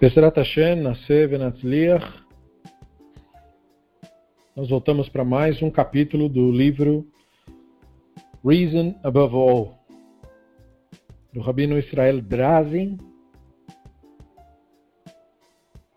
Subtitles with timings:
[0.00, 2.24] Bezrat Hashem, Nascer Venatzliach.
[4.56, 7.06] Nós voltamos para mais um capítulo do livro
[8.42, 9.78] Reason Above All,
[11.34, 12.96] do Rabino Israel Drazin.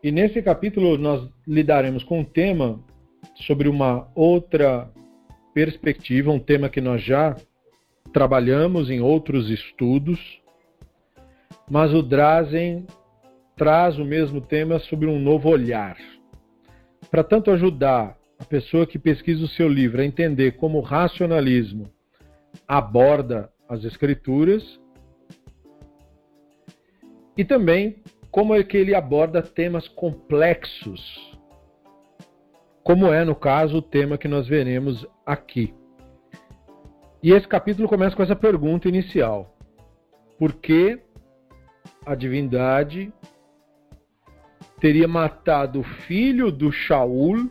[0.04, 2.84] E nesse capítulo nós lidaremos com um tema
[3.36, 4.92] sobre uma outra
[5.54, 7.38] perspectiva, um tema que nós já
[8.12, 10.20] trabalhamos em outros estudos,
[11.72, 12.86] mas o Drazen
[13.56, 15.98] traz o mesmo tema sobre um novo olhar.
[17.10, 21.90] Para tanto ajudar a pessoa que pesquisa o seu livro a entender como o racionalismo
[22.68, 24.80] aborda as escrituras
[27.38, 27.98] e também
[28.32, 31.38] como é que ele aborda temas complexos,
[32.84, 35.74] como é no caso o tema que nós veremos aqui.
[37.22, 39.56] E esse capítulo começa com essa pergunta inicial:
[40.38, 41.00] Por que
[42.06, 43.14] a divindade
[44.84, 47.50] teria matado o filho do Shaul,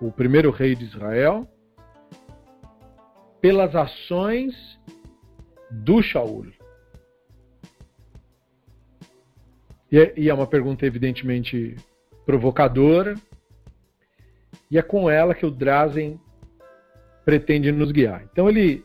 [0.00, 1.48] o primeiro rei de Israel,
[3.40, 4.52] pelas ações
[5.70, 6.48] do Shaul.
[9.92, 11.76] É, e é uma pergunta evidentemente
[12.26, 13.14] provocadora,
[14.68, 16.20] e é com ela que o Drazen
[17.24, 18.24] pretende nos guiar.
[18.32, 18.84] Então ele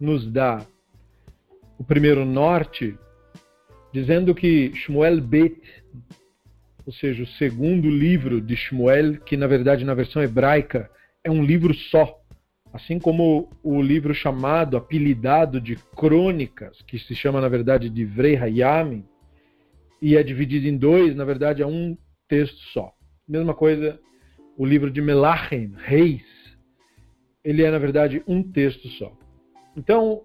[0.00, 0.64] nos dá
[1.78, 2.98] o primeiro norte,
[3.92, 5.60] dizendo que Shmuel Bet
[6.86, 10.88] ou seja, o segundo livro de Shmuel, que na verdade na versão hebraica
[11.24, 12.22] é um livro só.
[12.72, 18.36] Assim como o livro chamado, apelidado de Crônicas, que se chama na verdade de Vrei
[18.36, 19.04] Hayami,
[20.00, 21.96] e é dividido em dois, na verdade é um
[22.28, 22.92] texto só.
[23.26, 23.98] Mesma coisa,
[24.56, 26.22] o livro de Melachem, Reis,
[27.42, 29.16] ele é na verdade um texto só.
[29.76, 30.22] Então,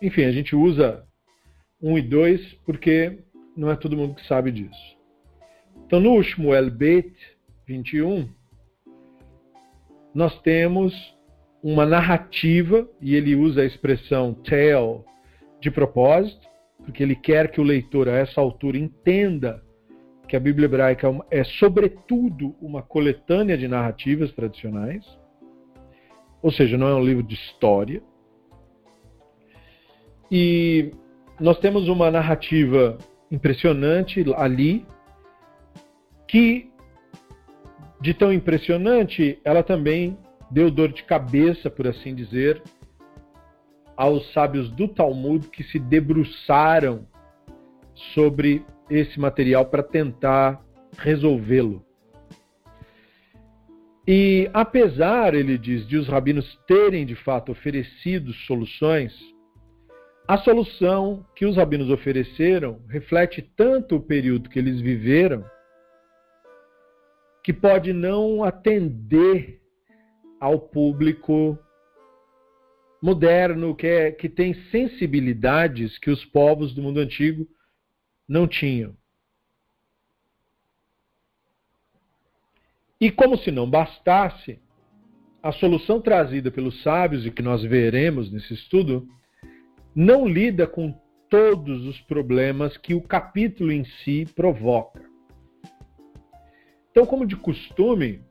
[0.00, 1.04] enfim, a gente usa
[1.80, 3.18] um e dois porque
[3.56, 5.01] não é todo mundo que sabe disso.
[5.92, 7.14] Então, no Shmuel Bet
[7.68, 8.26] 21,
[10.14, 10.94] nós temos
[11.62, 15.04] uma narrativa, e ele usa a expressão tell
[15.60, 16.48] de propósito,
[16.78, 19.62] porque ele quer que o leitor, a essa altura, entenda
[20.26, 25.04] que a Bíblia hebraica é, sobretudo, uma coletânea de narrativas tradicionais,
[26.40, 28.02] ou seja, não é um livro de história.
[30.30, 30.90] E
[31.38, 32.96] nós temos uma narrativa
[33.30, 34.86] impressionante ali,
[36.32, 36.70] que
[38.00, 40.16] de tão impressionante, ela também
[40.50, 42.62] deu dor de cabeça, por assim dizer,
[43.94, 47.06] aos sábios do Talmud que se debruçaram
[48.14, 50.64] sobre esse material para tentar
[50.96, 51.84] resolvê-lo.
[54.08, 59.12] E apesar, ele diz, de os rabinos terem de fato oferecido soluções,
[60.26, 65.44] a solução que os rabinos ofereceram reflete tanto o período que eles viveram,
[67.42, 69.60] que pode não atender
[70.40, 71.58] ao público
[73.02, 77.48] moderno, que, é, que tem sensibilidades que os povos do mundo antigo
[78.28, 78.96] não tinham.
[83.00, 84.60] E como se não bastasse,
[85.42, 89.08] a solução trazida pelos sábios, e que nós veremos nesse estudo,
[89.92, 90.96] não lida com
[91.28, 95.11] todos os problemas que o capítulo em si provoca.
[96.92, 98.22] Então, como de costume,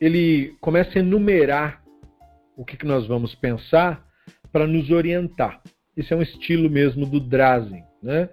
[0.00, 1.84] ele começa a enumerar
[2.56, 4.02] o que, que nós vamos pensar
[4.50, 5.62] para nos orientar.
[5.94, 7.84] Esse é um estilo mesmo do Drazen.
[8.02, 8.30] Né?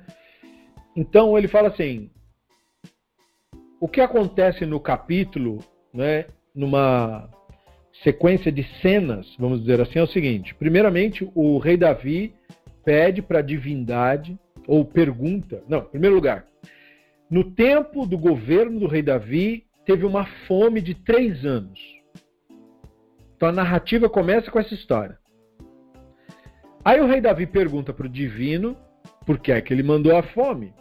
[0.95, 2.09] Então, ele fala assim:
[3.81, 5.59] o que acontece no capítulo,
[5.93, 7.29] né, numa
[8.01, 12.33] sequência de cenas, vamos dizer assim, é o seguinte: primeiramente, o rei Davi
[12.85, 16.47] pede para a divindade, ou pergunta, não, em primeiro lugar,
[17.29, 21.79] no tempo do governo do rei Davi, teve uma fome de três anos.
[23.35, 25.17] Então a narrativa começa com essa história.
[26.83, 28.77] Aí o rei Davi pergunta para o divino
[29.25, 30.73] por que é que ele mandou a fome.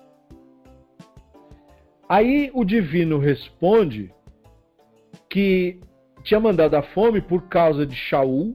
[2.08, 4.12] Aí o divino responde
[5.31, 5.81] que
[6.23, 8.55] tinha mandado a fome por causa de Shaul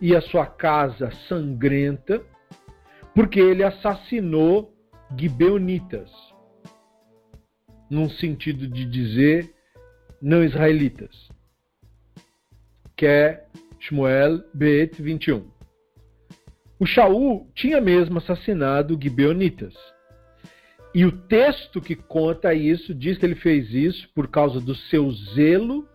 [0.00, 2.22] e a sua casa sangrenta,
[3.14, 4.74] porque ele assassinou
[5.16, 6.31] Gibeonitas
[7.92, 9.54] num sentido de dizer
[10.20, 11.28] não israelitas,
[12.96, 13.44] que é
[13.78, 15.46] Shmuel Bet 21.
[16.80, 19.74] O Shaul tinha mesmo assassinado Gibeonitas.
[20.94, 25.10] E o texto que conta isso diz que ele fez isso por causa do seu
[25.34, 25.86] zelo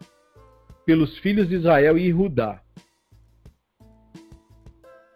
[0.86, 2.62] pelos filhos de Israel e Judá.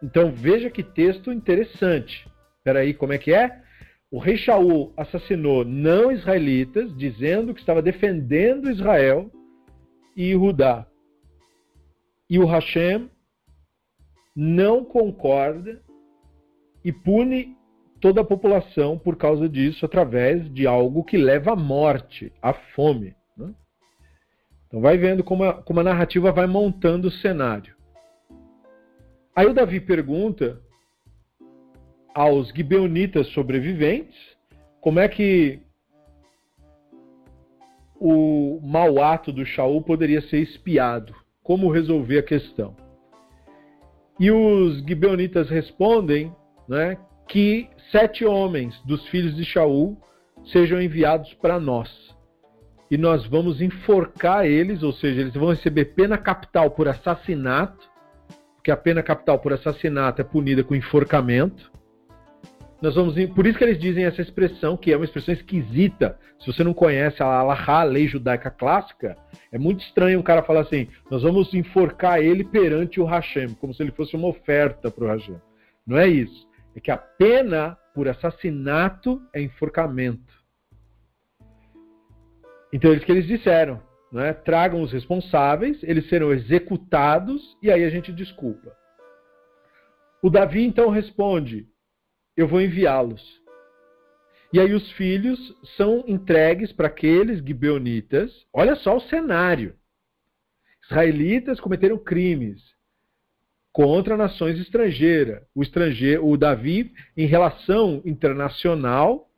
[0.01, 2.27] Então veja que texto interessante.
[2.57, 3.61] Espera aí, como é que é?
[4.11, 9.31] O rei Shaul assassinou não israelitas, dizendo que estava defendendo Israel
[10.17, 10.85] e Judá.
[12.29, 13.09] E o Hashem
[14.35, 15.81] não concorda
[16.83, 17.55] e pune
[18.01, 23.15] toda a população por causa disso, através de algo que leva à morte, à fome.
[23.37, 23.53] Né?
[24.67, 27.75] Então vai vendo como a, como a narrativa vai montando o cenário.
[29.33, 30.61] Aí o Davi pergunta
[32.13, 34.17] aos gibeonitas sobreviventes
[34.81, 35.59] como é que
[37.99, 42.75] o mau ato do Shaul poderia ser espiado, como resolver a questão.
[44.19, 46.35] E os gibeonitas respondem
[46.67, 46.97] né,
[47.27, 49.95] que sete homens dos filhos de Shaul
[50.45, 51.89] sejam enviados para nós.
[52.89, 57.89] E nós vamos enforcar eles, ou seja, eles vão receber pena capital por assassinato,
[58.55, 61.71] porque a pena capital por assassinato é punida com enforcamento.
[62.81, 66.17] Nós vamos, por isso que eles dizem essa expressão, que é uma expressão esquisita.
[66.39, 69.15] Se você não conhece a Alahá, a lei judaica clássica,
[69.51, 73.73] é muito estranho um cara falar assim: nós vamos enforcar ele perante o Hashem, como
[73.73, 75.39] se ele fosse uma oferta para o Hashem.
[75.85, 80.41] Não é isso é que a pena por assassinato é enforcamento.
[82.73, 83.81] Então, eles que eles disseram,
[84.11, 84.33] né?
[84.33, 88.71] tragam os responsáveis, eles serão executados e aí a gente desculpa.
[90.23, 91.67] O Davi então responde:
[92.35, 93.21] Eu vou enviá-los.
[94.53, 95.39] E aí os filhos
[95.77, 98.31] são entregues para aqueles gibeonitas.
[98.53, 99.75] Olha só o cenário.
[100.83, 102.61] Israelitas cometeram crimes
[103.71, 105.41] contra nações estrangeiras.
[105.55, 109.29] O estrangeiro, o Davi, em relação internacional,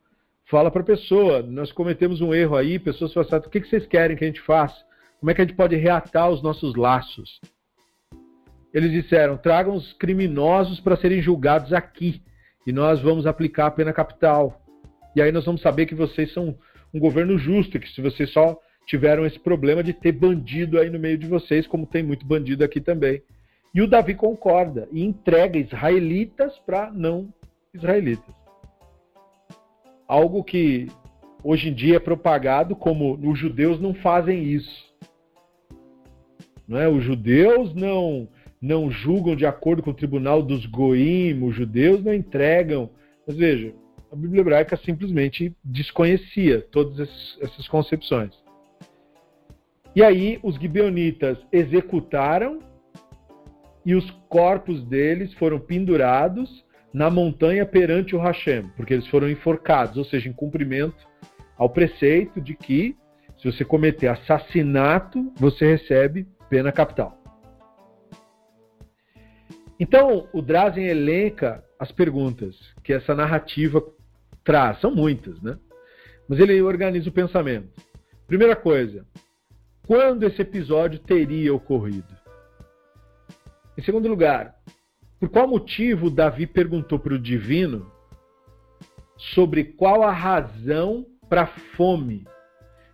[0.46, 4.16] fala para a pessoa: nós cometemos um erro aí, pessoas assim, o que vocês querem
[4.16, 4.84] que a gente faça?
[5.20, 7.40] Como é que a gente pode reatar os nossos laços?
[8.72, 12.20] Eles disseram: tragam os criminosos para serem julgados aqui
[12.66, 14.60] e nós vamos aplicar a pena capital.
[15.14, 16.56] E aí nós vamos saber que vocês são
[16.92, 20.98] um governo justo, que se vocês só tiveram esse problema de ter bandido aí no
[20.98, 23.22] meio de vocês, como tem muito bandido aqui também.
[23.74, 27.32] E o Davi concorda e entrega israelitas para não
[27.72, 28.34] israelitas.
[30.06, 30.88] Algo que
[31.42, 34.94] hoje em dia é propagado como os judeus não fazem isso.
[36.68, 36.88] Não é?
[36.88, 38.28] Os judeus não
[38.64, 42.88] não julgam de acordo com o tribunal dos goim, os judeus não entregam.
[43.26, 43.74] Mas veja,
[44.10, 47.08] a Bíblia hebraica simplesmente desconhecia todas
[47.42, 48.32] essas concepções.
[49.94, 52.58] E aí os gibeonitas executaram
[53.84, 59.98] e os corpos deles foram pendurados na montanha perante o Hashem, porque eles foram enforcados,
[59.98, 61.06] ou seja, em cumprimento
[61.58, 62.96] ao preceito de que
[63.36, 67.23] se você cometer assassinato, você recebe pena capital.
[69.78, 73.82] Então, o Drazen elenca as perguntas que essa narrativa
[74.44, 75.58] traz, são muitas, né?
[76.28, 77.68] Mas ele organiza o pensamento.
[78.26, 79.04] Primeira coisa,
[79.86, 82.14] quando esse episódio teria ocorrido?
[83.76, 84.54] Em segundo lugar,
[85.18, 87.90] por qual motivo Davi perguntou para o divino
[89.16, 91.46] sobre qual a razão para a
[91.76, 92.26] fome,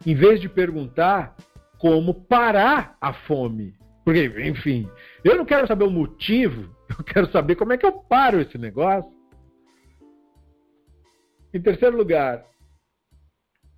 [0.07, 1.37] em vez de perguntar
[1.79, 3.75] como parar a fome?
[4.05, 4.89] Porque, enfim,
[5.25, 8.57] eu não quero saber o motivo, eu quero saber como é que eu paro esse
[8.57, 9.11] negócio.
[11.53, 12.45] Em terceiro lugar,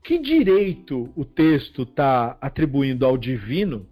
[0.04, 3.88] que direito o texto está atribuindo ao divino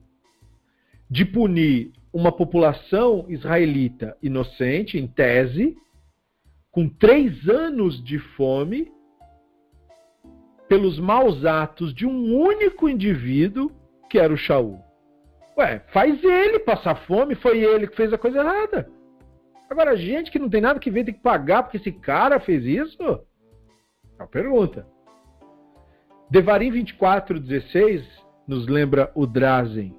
[1.09, 5.77] de punir uma população israelita inocente, em tese,
[6.71, 8.91] com três anos de fome,
[10.69, 13.73] pelos maus atos de um único indivíduo,
[14.09, 14.90] que era o Shaul.
[15.61, 18.91] Ué, faz ele passar fome, foi ele que fez a coisa errada.
[19.69, 22.65] Agora, gente que não tem nada que ver, tem que pagar porque esse cara fez
[22.65, 23.03] isso?
[24.19, 24.87] É uma pergunta.
[26.31, 28.05] Devarim 24,16
[28.49, 29.95] nos lembra o Drazen,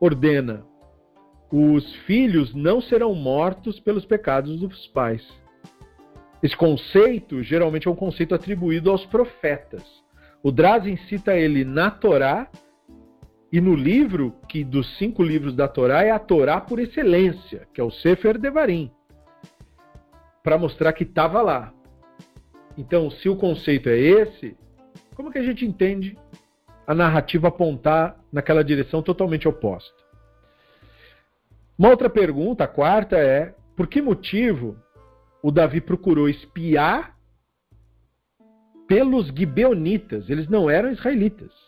[0.00, 0.66] ordena
[1.56, 5.24] os filhos não serão mortos pelos pecados dos pais.
[6.42, 9.84] Esse conceito geralmente é um conceito atribuído aos profetas.
[10.42, 12.50] O Drazen cita ele na Torá
[13.54, 17.80] e no livro que dos cinco livros da Torá é a Torá por excelência, que
[17.80, 18.90] é o Sefer Devarim,
[20.42, 21.72] para mostrar que estava lá.
[22.76, 24.56] Então, se o conceito é esse,
[25.14, 26.18] como que a gente entende
[26.84, 30.02] a narrativa apontar naquela direção totalmente oposta?
[31.78, 34.76] Uma outra pergunta, a quarta, é: por que motivo
[35.40, 37.16] o Davi procurou espiar
[38.88, 40.28] pelos gibeonitas?
[40.28, 41.63] Eles não eram israelitas.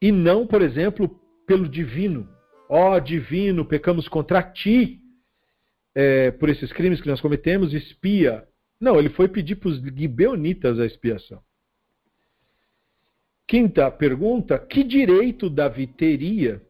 [0.00, 1.08] E não, por exemplo,
[1.46, 2.28] pelo divino.
[2.68, 5.00] Ó oh, divino, pecamos contra ti
[5.94, 8.46] é, por esses crimes que nós cometemos, espia
[8.80, 11.42] Não, ele foi pedir para os gibeonitas a expiação.
[13.46, 16.62] Quinta pergunta: que direito Davi teria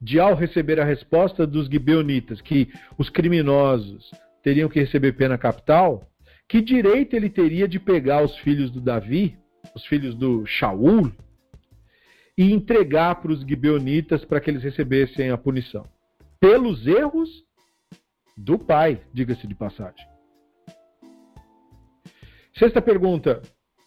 [0.00, 2.68] de, ao receber a resposta dos gibeonitas, que
[2.98, 4.10] os criminosos
[4.42, 6.06] teriam que receber pena capital,
[6.46, 9.38] que direito ele teria de pegar os filhos do Davi,
[9.74, 11.10] os filhos do Shaul,
[12.36, 15.86] e entregar para os gibeonitas para que eles recebessem a punição?
[16.40, 17.28] Pelos erros
[18.36, 20.06] do pai, diga-se de passagem.
[22.58, 23.42] Sexta pergunta: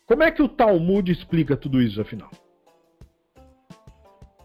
[0.06, 2.32] como é que o Talmud explica tudo isso, afinal?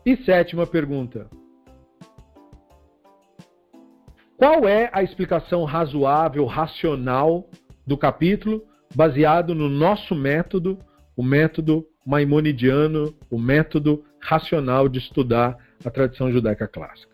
[0.04, 1.30] E sétima pergunta:
[4.36, 7.48] qual é a explicação razoável, racional
[7.86, 10.78] do capítulo, baseado no nosso método,
[11.16, 17.12] o método maimonidiano, o método racional de estudar a tradição judaica clássica?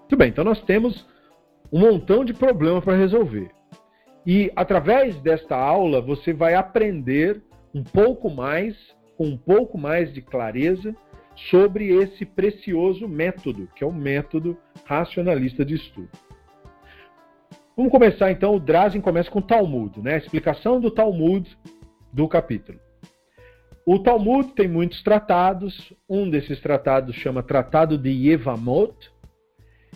[0.00, 1.06] Muito bem, então nós temos
[1.72, 3.50] um montão de problema para resolver.
[4.26, 7.42] E através desta aula você vai aprender
[7.74, 8.76] um pouco mais,
[9.16, 10.94] com um pouco mais de clareza,
[11.50, 16.10] sobre esse precioso método, que é o método racionalista de estudo.
[17.76, 20.14] Vamos começar então, o Drazen começa com o Talmud, né?
[20.14, 21.58] a explicação do Talmud
[22.12, 22.78] do capítulo.
[23.86, 29.12] O Talmud tem muitos tratados, um desses tratados chama Tratado de Yevamot,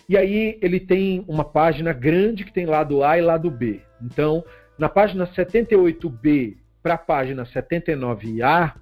[0.09, 3.81] e aí ele tem uma página grande que tem lado A e lado B.
[4.03, 4.45] Então,
[4.79, 8.75] na página 78b para a página 79a,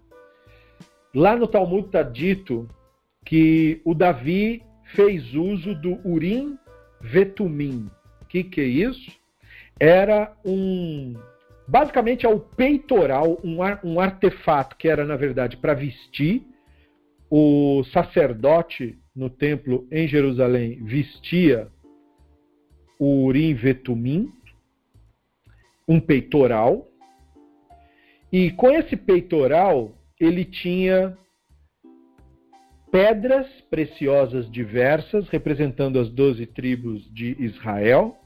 [1.14, 2.68] lá no Talmud está dito
[3.24, 4.62] que o Davi
[4.94, 6.58] fez uso do Urim
[7.00, 7.90] Vetumim.
[8.22, 9.10] O que, que é isso?
[9.78, 11.14] Era um.
[11.68, 16.46] Basicamente é o peitoral, um, um artefato que era, na verdade, para vestir.
[17.28, 21.68] O sacerdote no templo em Jerusalém vestia
[22.98, 24.32] o Urim Vetumim,
[25.88, 26.86] um peitoral.
[28.32, 31.16] E com esse peitoral, ele tinha
[32.92, 38.16] pedras preciosas diversas, representando as doze tribos de Israel.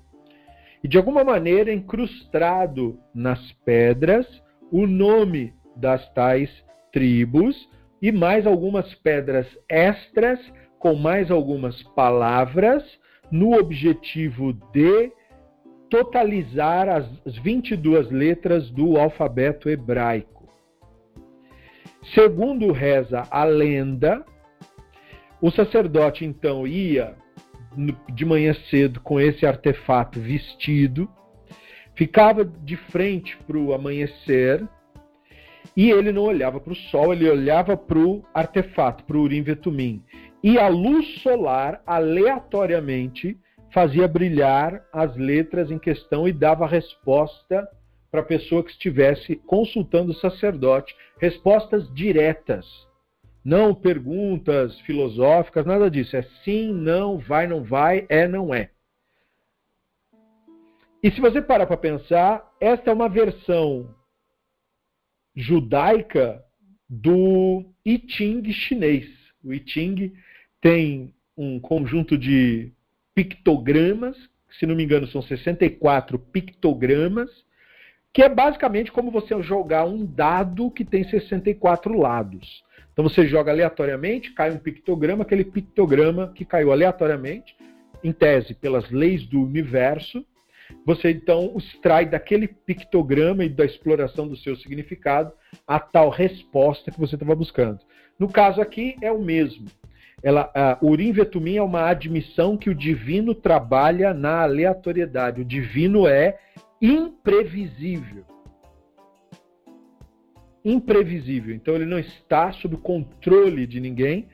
[0.82, 4.26] E de alguma maneira, incrustado nas pedras,
[4.72, 6.50] o nome das tais
[6.92, 7.68] tribos
[8.00, 10.40] e mais algumas pedras extras
[10.78, 12.82] com mais algumas palavras
[13.30, 15.12] no objetivo de
[15.90, 20.48] totalizar as 22 letras do alfabeto hebraico.
[22.14, 24.24] Segundo reza a lenda,
[25.42, 27.14] o sacerdote então ia
[28.12, 31.08] de manhã cedo com esse artefato vestido,
[31.94, 34.66] ficava de frente para o amanhecer
[35.76, 39.42] e ele não olhava para o sol, ele olhava para o artefato, para o Urim
[39.42, 40.02] Vetumim.
[40.42, 43.38] E a luz solar, aleatoriamente,
[43.72, 47.68] fazia brilhar as letras em questão e dava resposta
[48.10, 52.66] para a pessoa que estivesse consultando o sacerdote, respostas diretas,
[53.44, 56.16] não perguntas filosóficas, nada disso.
[56.16, 58.70] É sim, não, vai, não vai, é, não é.
[61.02, 63.94] E se você parar para pensar, esta é uma versão
[65.34, 66.44] judaica
[66.88, 69.08] do I Ching chinês.
[69.42, 70.12] O I Ching
[70.60, 72.72] tem um conjunto de
[73.14, 74.16] pictogramas,
[74.58, 77.30] se não me engano são 64 pictogramas,
[78.12, 82.62] que é basicamente como você jogar um dado que tem 64 lados.
[82.92, 87.56] Então você joga aleatoriamente, cai um pictograma, aquele pictograma que caiu aleatoriamente,
[88.02, 90.24] em tese, pelas leis do universo,
[90.84, 95.32] você então extrai daquele pictograma e da exploração do seu significado
[95.66, 97.80] a tal resposta que você estava buscando.
[98.18, 99.66] No caso aqui é o mesmo.
[100.22, 105.40] Ela, a Urim Vetumim é uma admissão que o divino trabalha na aleatoriedade.
[105.40, 106.38] O divino é
[106.80, 108.24] imprevisível.
[110.64, 111.54] Imprevisível.
[111.54, 114.26] Então ele não está sob controle de ninguém.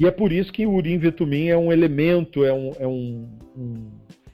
[0.00, 3.28] E é por isso que o Urim Vetumim é um elemento, é um, é um,
[3.56, 3.90] um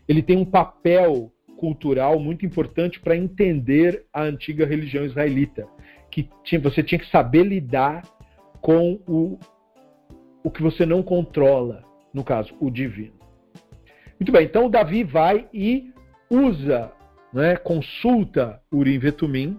[0.09, 5.66] ele tem um papel cultural muito importante para entender a antiga religião israelita,
[6.11, 8.02] que tinha, você tinha que saber lidar
[8.61, 9.38] com o
[10.42, 13.12] o que você não controla, no caso, o divino.
[14.18, 15.92] Muito bem, então Davi vai e
[16.30, 16.90] usa,
[17.33, 19.57] né, consulta Urim Vetumim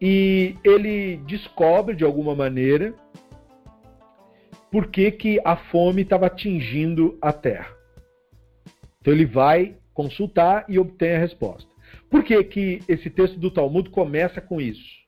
[0.00, 2.94] e ele descobre de alguma maneira
[4.70, 7.72] por que, que a fome estava atingindo a terra.
[9.00, 11.70] Então ele vai consultar e obtém a resposta.
[12.10, 15.04] Por que, que esse texto do Talmud começa com isso?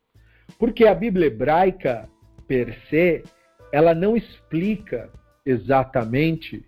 [0.57, 2.07] Porque a Bíblia hebraica,
[2.47, 3.23] per se,
[3.71, 5.11] ela não explica
[5.45, 6.65] exatamente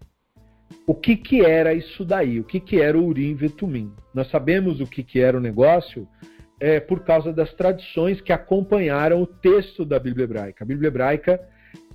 [0.86, 3.94] o que, que era isso daí, o que, que era o Urim Vetumim.
[4.14, 6.08] Nós sabemos o que, que era o negócio
[6.60, 10.64] é, por causa das tradições que acompanharam o texto da Bíblia Hebraica.
[10.64, 11.40] A Bíblia Hebraica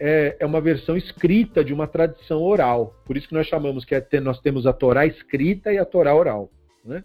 [0.01, 2.95] é, é uma versão escrita de uma tradição oral.
[3.05, 6.15] Por isso que nós chamamos que é, nós temos a Torá escrita e a Torá
[6.15, 6.51] oral.
[6.85, 7.05] Né?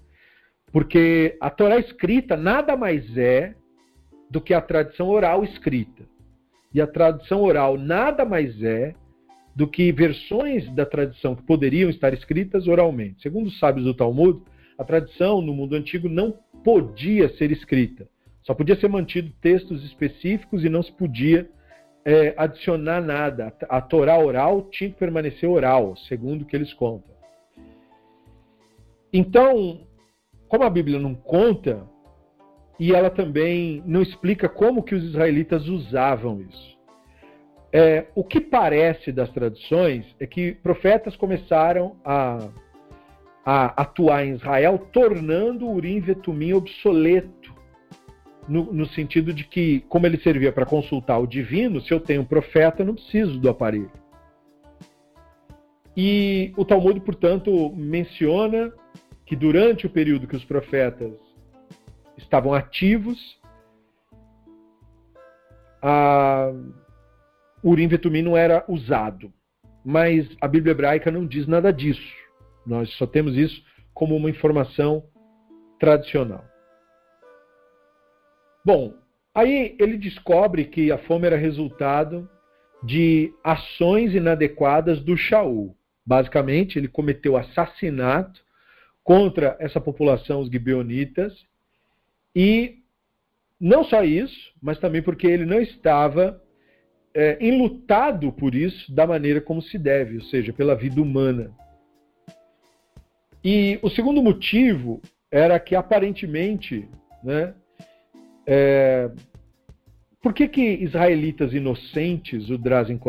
[0.71, 3.53] Porque a Torá escrita nada mais é
[4.29, 6.03] do que a tradição oral escrita.
[6.73, 8.93] E a tradição oral nada mais é
[9.55, 13.21] do que versões da tradição que poderiam estar escritas oralmente.
[13.21, 14.41] Segundo os sábios do Talmud,
[14.77, 16.33] a tradição no mundo antigo não
[16.69, 18.07] podia ser escrita.
[18.43, 21.49] Só podia ser mantido textos específicos e não se podia
[22.05, 23.51] é, adicionar nada.
[23.67, 27.11] A Torá oral tinha que permanecer oral, segundo o que eles contam.
[29.11, 29.81] Então,
[30.47, 31.87] como a Bíblia não conta,
[32.79, 36.77] e ela também não explica como que os israelitas usavam isso.
[37.73, 42.47] É, o que parece das tradições é que profetas começaram a,
[43.51, 47.51] a atuar em Israel, tornando o Urim Vetumim obsoleto,
[48.47, 52.21] no, no sentido de que, como ele servia para consultar o divino, se eu tenho
[52.21, 53.91] um profeta, eu não preciso do aparelho.
[55.97, 58.71] E o Talmud, portanto, menciona
[59.25, 61.13] que durante o período que os profetas
[62.17, 63.17] estavam ativos,
[65.81, 66.51] a
[67.63, 69.33] Urim Vetumim não era usado.
[69.83, 72.28] Mas a Bíblia hebraica não diz nada disso.
[72.69, 73.63] Nós só temos isso
[73.95, 75.03] como uma informação
[75.79, 76.45] tradicional.
[78.63, 78.93] Bom,
[79.33, 82.29] aí ele descobre que a fome era resultado
[82.83, 85.75] de ações inadequadas do Shaul.
[86.05, 88.39] Basicamente, ele cometeu assassinato
[89.03, 91.33] contra essa população, os gibeonitas,
[92.35, 92.83] e
[93.59, 96.39] não só isso, mas também porque ele não estava
[97.15, 101.51] é, enlutado por isso da maneira como se deve, ou seja, pela vida humana.
[103.43, 106.87] E o segundo motivo era que aparentemente,
[107.23, 107.53] né,
[108.45, 109.09] é,
[110.21, 112.99] por que, que israelitas inocentes, o Drazen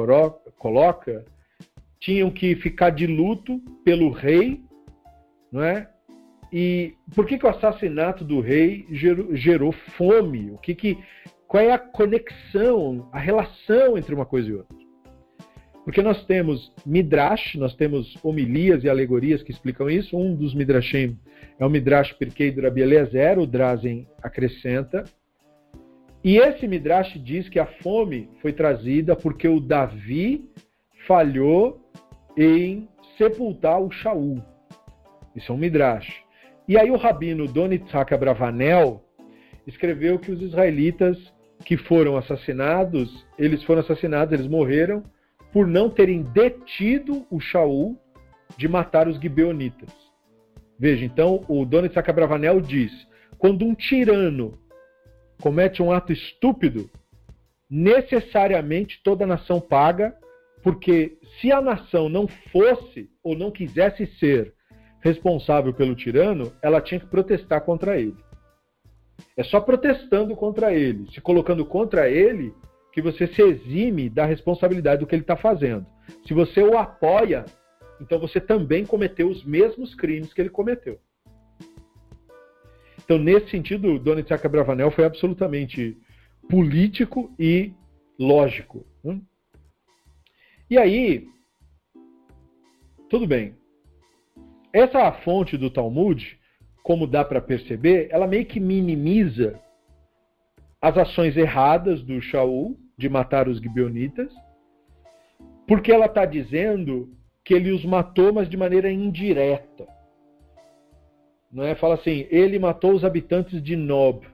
[0.58, 1.24] coloca,
[1.98, 4.62] tinham que ficar de luto pelo rei,
[5.50, 5.88] não é?
[6.52, 10.50] E por que, que o assassinato do rei gerou, gerou fome?
[10.50, 10.98] O que, que
[11.46, 14.76] qual é a conexão, a relação entre uma coisa e outra?
[15.84, 20.16] Porque nós temos midrash, nós temos homilias e alegorias que explicam isso.
[20.16, 21.18] Um dos midrashim
[21.58, 22.82] é o midrash Pirkei do Rabi
[23.38, 25.04] o Drazen acrescenta.
[26.22, 30.50] E esse midrash diz que a fome foi trazida porque o Davi
[31.06, 31.80] falhou
[32.36, 34.42] em sepultar o Shaul.
[35.34, 36.22] Isso é um midrash.
[36.68, 39.02] E aí o rabino Donitzhak Abravanel
[39.66, 41.16] escreveu que os israelitas
[41.64, 45.02] que foram assassinados, eles foram assassinados, eles morreram
[45.52, 47.98] por não terem detido o Shaul
[48.56, 49.90] de matar os gibeonitas.
[50.78, 52.92] Veja, então o Dono de Sacabravanel diz:
[53.38, 54.58] quando um tirano
[55.40, 56.90] comete um ato estúpido,
[57.68, 60.14] necessariamente toda a nação paga,
[60.62, 64.54] porque se a nação não fosse ou não quisesse ser
[65.00, 68.16] responsável pelo tirano, ela tinha que protestar contra ele.
[69.36, 72.54] É só protestando contra ele, se colocando contra ele,
[72.92, 75.86] que você se exime da responsabilidade do que ele está fazendo.
[76.26, 77.44] Se você o apoia,
[78.00, 80.98] então você também cometeu os mesmos crimes que ele cometeu.
[83.04, 85.96] Então, nesse sentido, Dona Isaac Bravanel foi absolutamente
[86.48, 87.72] político e
[88.18, 88.86] lógico.
[89.02, 89.20] Né?
[90.68, 91.26] E aí,
[93.08, 93.54] tudo bem.
[94.72, 96.38] Essa fonte do Talmud
[96.82, 99.60] como dá para perceber, ela meio que minimiza
[100.80, 104.32] as ações erradas do Shaul de matar os gibeonitas,
[105.66, 107.08] porque ela está dizendo
[107.44, 109.86] que ele os matou, mas de maneira indireta.
[111.52, 111.74] Não é?
[111.74, 114.26] Fala assim, ele matou os habitantes de Nob,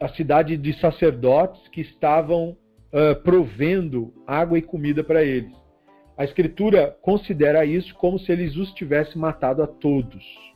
[0.00, 2.56] a cidade de sacerdotes que estavam
[2.92, 5.56] uh, provendo água e comida para eles.
[6.16, 10.51] A escritura considera isso como se eles os tivessem matado a todos.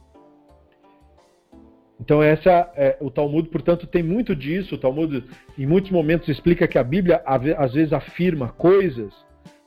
[2.01, 4.75] Então essa é, o Talmud, portanto, tem muito disso.
[4.75, 5.25] O Talmud,
[5.59, 9.15] em muitos momentos, explica que a Bíblia às vezes afirma coisas,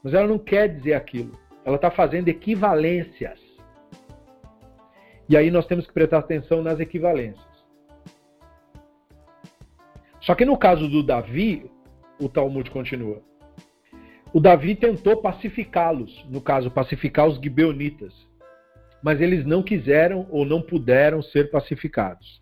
[0.03, 1.31] mas ela não quer dizer aquilo.
[1.65, 3.39] Ela está fazendo equivalências.
[5.27, 7.47] E aí nós temos que prestar atenção nas equivalências.
[10.21, 11.69] Só que no caso do Davi,
[12.19, 13.21] o Talmud continua.
[14.31, 18.28] O Davi tentou pacificá-los, no caso, pacificar os gibeonitas
[19.03, 22.41] mas eles não quiseram ou não puderam ser pacificados.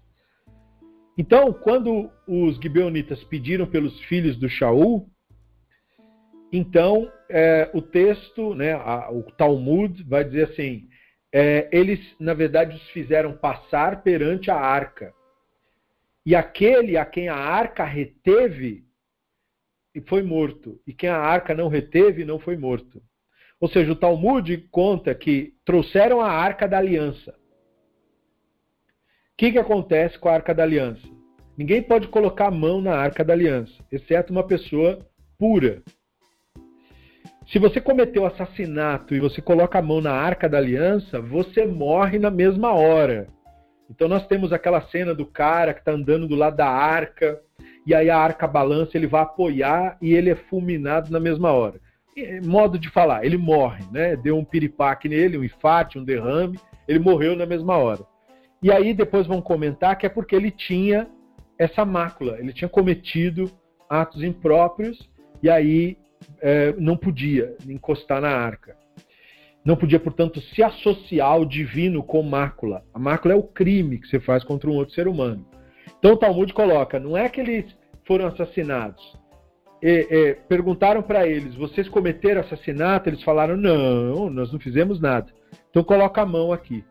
[1.17, 5.09] Então, quando os gibeonitas pediram pelos filhos do Shaul,
[6.51, 10.87] Então, é, o texto, né, a, o Talmud, vai dizer assim:
[11.33, 15.13] é, eles, na verdade, os fizeram passar perante a arca.
[16.25, 18.85] E aquele a quem a arca reteve
[20.07, 20.79] foi morto.
[20.85, 23.01] E quem a arca não reteve não foi morto.
[23.59, 27.31] Ou seja, o Talmud conta que trouxeram a arca da aliança.
[27.31, 31.07] O que, que acontece com a arca da aliança?
[31.57, 35.05] Ninguém pode colocar a mão na arca da aliança, exceto uma pessoa
[35.39, 35.81] pura.
[37.47, 42.19] Se você cometeu assassinato e você coloca a mão na arca da aliança, você morre
[42.19, 43.27] na mesma hora.
[43.89, 47.41] Então nós temos aquela cena do cara que está andando do lado da arca,
[47.85, 51.79] e aí a arca balança, ele vai apoiar e ele é fulminado na mesma hora.
[52.43, 54.15] Modo de falar, ele morre, né?
[54.15, 58.01] Deu um piripaque nele, um infarte, um derrame, ele morreu na mesma hora.
[58.61, 61.07] E aí depois vão comentar que é porque ele tinha
[61.57, 63.51] essa mácula, ele tinha cometido
[63.89, 65.09] atos impróprios
[65.41, 65.97] e aí
[66.41, 68.75] é, não podia encostar na arca.
[69.63, 72.83] Não podia, portanto, se associar ao divino com mácula.
[72.93, 75.45] A mácula é o crime que você faz contra um outro ser humano.
[75.99, 77.65] Então o Talmud coloca: não é que eles
[78.05, 79.16] foram assassinados.
[79.81, 83.09] E, e, perguntaram para eles: vocês cometeram assassinato?
[83.09, 85.31] Eles falaram: não, nós não fizemos nada.
[85.69, 86.83] Então coloca a mão aqui.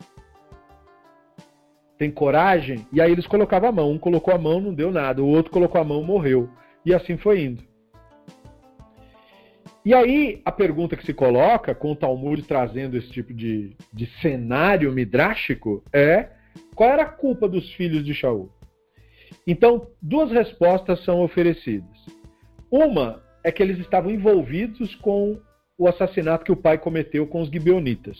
[1.97, 2.87] Tem coragem?
[2.93, 3.91] E aí eles colocavam a mão.
[3.91, 5.21] Um colocou a mão, não deu nada.
[5.21, 6.49] O outro colocou a mão, morreu.
[6.85, 7.63] E assim foi indo.
[9.83, 14.05] E aí, a pergunta que se coloca, com o Talmud trazendo esse tipo de, de
[14.21, 16.29] cenário midrástico, é
[16.75, 18.51] qual era a culpa dos filhos de Shaul?
[19.47, 21.87] Então, duas respostas são oferecidas.
[22.71, 25.39] Uma é que eles estavam envolvidos com
[25.77, 28.17] o assassinato que o pai cometeu com os gibeonitas.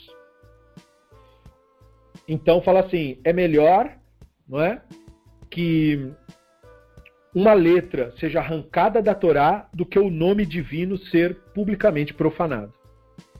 [2.27, 3.97] Então, fala assim: é melhor
[4.47, 4.81] não é,
[5.49, 6.11] que
[7.35, 12.73] uma letra seja arrancada da Torá do que o nome divino ser publicamente profanado.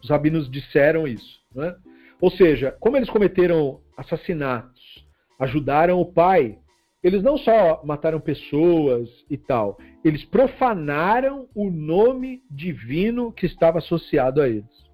[0.04, 1.40] Os rabinos disseram isso.
[1.58, 1.76] É?
[2.22, 5.06] Ou seja, como eles cometeram assassinatos,
[5.40, 6.60] ajudaram o pai,
[7.08, 14.42] eles não só mataram pessoas e tal, eles profanaram o nome divino que estava associado
[14.42, 14.88] a eles.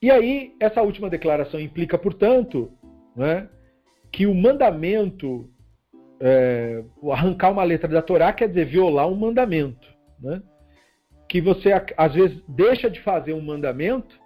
[0.00, 2.70] E aí, essa última declaração implica, portanto,
[3.18, 3.48] é,
[4.12, 5.50] que o mandamento
[6.20, 9.88] é, arrancar uma letra da Torá quer dizer violar um mandamento.
[10.20, 10.42] Né?
[11.28, 14.18] Que você, às vezes, deixa de fazer um mandamento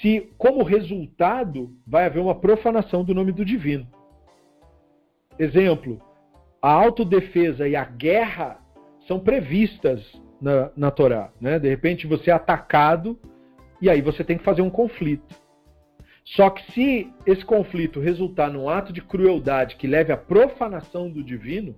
[0.00, 3.86] se, como resultado, vai haver uma profanação do nome do divino.
[5.38, 6.00] Exemplo,
[6.60, 8.58] a autodefesa e a guerra
[9.06, 10.00] são previstas
[10.40, 11.30] na, na Torá.
[11.40, 11.58] Né?
[11.58, 13.18] De repente, você é atacado
[13.80, 15.42] e aí você tem que fazer um conflito.
[16.24, 21.22] Só que se esse conflito resultar num ato de crueldade que leve à profanação do
[21.22, 21.74] divino,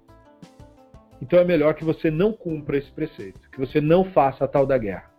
[1.21, 4.67] então é melhor que você não cumpra esse preceito, que você não faça a tal
[4.67, 5.11] da guerra.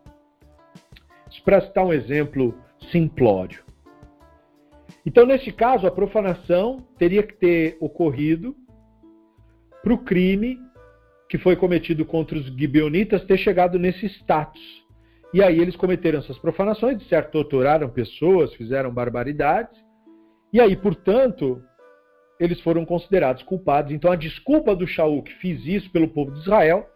[1.29, 2.55] Isso para citar um exemplo
[2.91, 3.64] simplório.
[5.05, 8.55] Então, neste caso, a profanação teria que ter ocorrido
[9.83, 10.57] para o crime
[11.29, 14.85] que foi cometido contra os gibeonitas ter chegado nesse status
[15.35, 19.77] e aí eles cometeram essas profanações, de certo, torturaram pessoas, fizeram barbaridades.
[20.53, 21.61] E aí, portanto,
[22.39, 23.91] eles foram considerados culpados.
[23.91, 26.89] Então a desculpa do Shaul que fiz isso pelo povo de Israel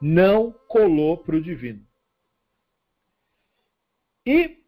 [0.00, 1.80] não colou para o divino.
[4.24, 4.58] E,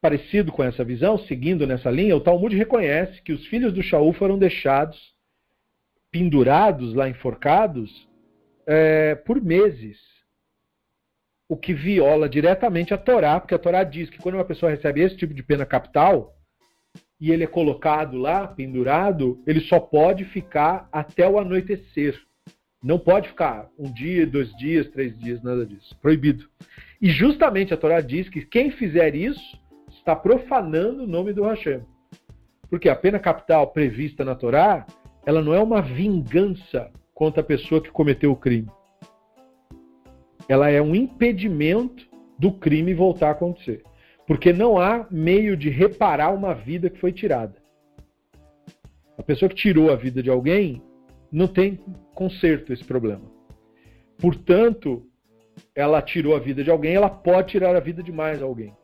[0.00, 4.12] parecido com essa visão, seguindo nessa linha, o Talmud reconhece que os filhos do Shaul
[4.12, 4.98] foram deixados
[6.10, 8.08] pendurados lá, enforcados,
[8.66, 9.98] é, por meses
[11.48, 15.00] o que viola diretamente a Torá, porque a Torá diz que quando uma pessoa recebe
[15.00, 16.36] esse tipo de pena capital
[17.20, 22.18] e ele é colocado lá, pendurado, ele só pode ficar até o anoitecer.
[22.82, 25.94] Não pode ficar um dia, dois dias, três dias, nada disso.
[26.00, 26.48] Proibido.
[27.02, 29.59] E justamente a Torá diz que quem fizer isso
[30.12, 31.82] está profanando o nome do Hashem.
[32.68, 34.86] Porque a pena capital prevista na Torá,
[35.24, 38.68] ela não é uma vingança contra a pessoa que cometeu o crime
[40.50, 43.84] ela é um impedimento do crime voltar a acontecer.
[44.26, 47.54] Porque não há meio de reparar uma vida que foi tirada.
[49.16, 50.82] A pessoa que tirou a vida de alguém
[51.30, 51.78] não tem
[52.16, 53.22] conserto esse problema.
[54.18, 55.06] Portanto,
[55.72, 58.74] ela tirou a vida de alguém, ela pode tirar a vida de mais alguém.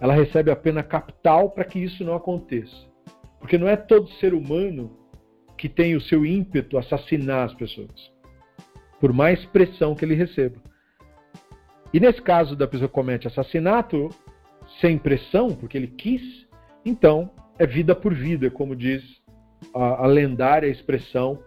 [0.00, 2.88] Ela recebe a pena capital para que isso não aconteça.
[3.38, 4.96] Porque não é todo ser humano
[5.56, 8.10] que tem o seu ímpeto assassinar as pessoas.
[8.98, 10.56] Por mais pressão que ele receba.
[11.92, 14.08] E nesse caso da pessoa que comete assassinato,
[14.80, 16.46] sem pressão, porque ele quis,
[16.84, 19.02] então é vida por vida, como diz
[19.74, 21.42] a, a lendária expressão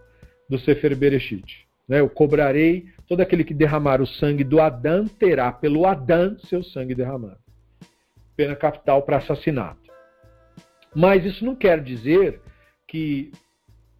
[0.48, 1.66] do Sefer Bereshit.
[1.88, 2.00] Né?
[2.00, 6.94] Eu cobrarei todo aquele que derramar o sangue do Adão terá pelo Adão seu sangue
[6.94, 7.43] derramado.
[8.36, 9.84] Pena capital para assassinato.
[10.94, 12.40] Mas isso não quer dizer
[12.86, 13.32] que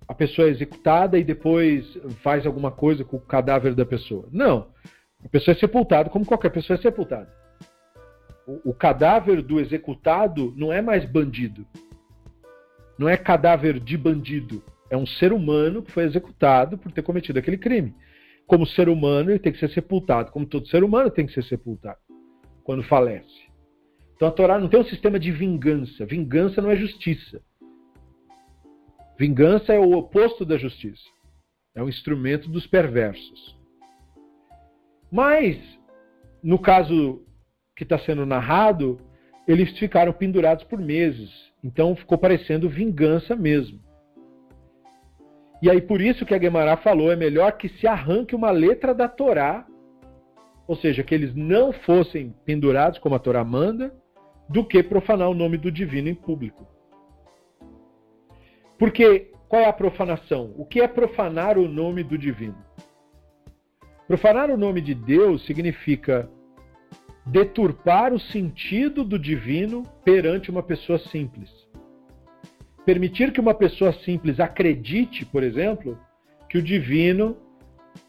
[0.06, 4.28] a pessoa é executada e depois faz alguma coisa com o cadáver da pessoa.
[4.30, 4.68] Não.
[5.24, 7.32] A pessoa é sepultada como qualquer pessoa é sepultada.
[8.46, 11.66] O, o cadáver do executado não é mais bandido.
[12.98, 14.62] Não é cadáver de bandido.
[14.90, 17.94] É um ser humano que foi executado por ter cometido aquele crime.
[18.46, 20.30] Como ser humano, ele tem que ser sepultado.
[20.30, 21.98] Como todo ser humano tem que ser sepultado
[22.62, 23.43] quando falece.
[24.16, 26.06] Então a Torá não tem um sistema de vingança.
[26.06, 27.42] Vingança não é justiça.
[29.18, 31.04] Vingança é o oposto da justiça.
[31.74, 33.58] É um instrumento dos perversos.
[35.10, 35.58] Mas,
[36.42, 37.24] no caso
[37.76, 38.98] que está sendo narrado,
[39.46, 41.30] eles ficaram pendurados por meses.
[41.62, 43.80] Então ficou parecendo vingança mesmo.
[45.62, 48.94] E aí por isso que a Guemará falou, é melhor que se arranque uma letra
[48.94, 49.66] da Torá,
[50.66, 53.94] ou seja, que eles não fossem pendurados como a Torá manda,
[54.48, 56.66] do que profanar o nome do divino em público.
[58.78, 60.52] Porque qual é a profanação?
[60.56, 62.56] O que é profanar o nome do divino?
[64.06, 66.28] Profanar o nome de Deus significa
[67.24, 71.50] deturpar o sentido do divino perante uma pessoa simples.
[72.84, 75.98] Permitir que uma pessoa simples acredite, por exemplo,
[76.50, 77.36] que o divino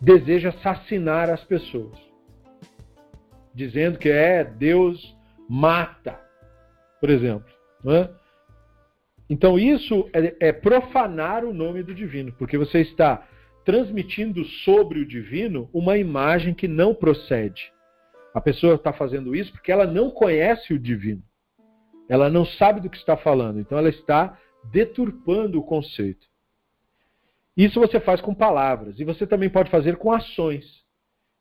[0.02, 1.98] deseja assassinar as pessoas.
[3.54, 5.16] Dizendo que é Deus
[5.48, 6.20] mata,
[7.00, 7.54] por exemplo.
[7.88, 8.10] É?
[9.30, 13.28] Então isso é, é profanar o nome do divino, porque você está
[13.64, 17.72] transmitindo sobre o divino uma imagem que não procede.
[18.34, 21.24] A pessoa está fazendo isso porque ela não conhece o divino.
[22.08, 23.60] Ela não sabe do que está falando.
[23.60, 24.38] Então ela está
[24.72, 26.28] deturpando o conceito.
[27.56, 29.00] Isso você faz com palavras.
[29.00, 30.84] E você também pode fazer com ações.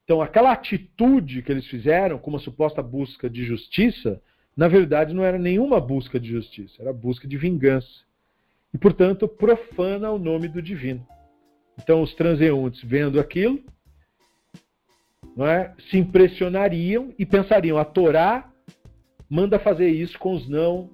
[0.04, 4.20] Então, aquela atitude que eles fizeram, com uma suposta busca de justiça,
[4.56, 8.04] na verdade não era nenhuma busca de justiça, era busca de vingança.
[8.72, 11.06] E, portanto, profana o nome do divino.
[11.80, 13.60] Então, os transeuntes, vendo aquilo,
[15.36, 18.50] não é, se impressionariam e pensariam: a Torá
[19.28, 20.90] manda fazer isso com os não,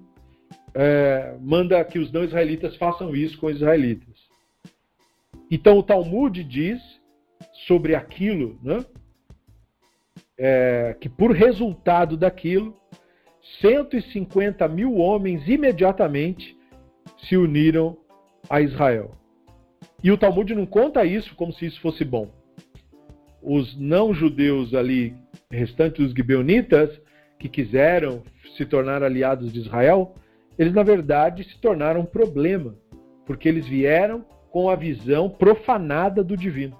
[0.73, 4.19] é, manda que os não israelitas façam isso com os israelitas.
[5.49, 6.81] Então, o Talmud diz
[7.67, 8.85] sobre aquilo, né,
[10.37, 12.75] é, que por resultado daquilo,
[13.59, 16.57] 150 mil homens imediatamente
[17.17, 17.97] se uniram
[18.49, 19.11] a Israel.
[20.03, 22.29] E o Talmud não conta isso como se isso fosse bom.
[23.41, 25.15] Os não-judeus ali,
[25.49, 26.89] restantes dos gibeonitas,
[27.39, 28.21] que quiseram
[28.55, 30.15] se tornar aliados de Israel,
[30.57, 32.75] eles na verdade se tornaram um problema,
[33.25, 36.77] porque eles vieram com a visão profanada do divino,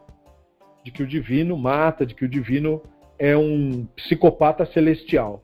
[0.84, 2.82] de que o divino mata, de que o divino
[3.18, 5.42] é um psicopata celestial.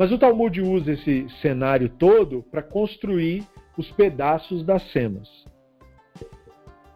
[0.00, 5.28] Mas o Talmud usa esse cenário todo para construir os pedaços das cenas.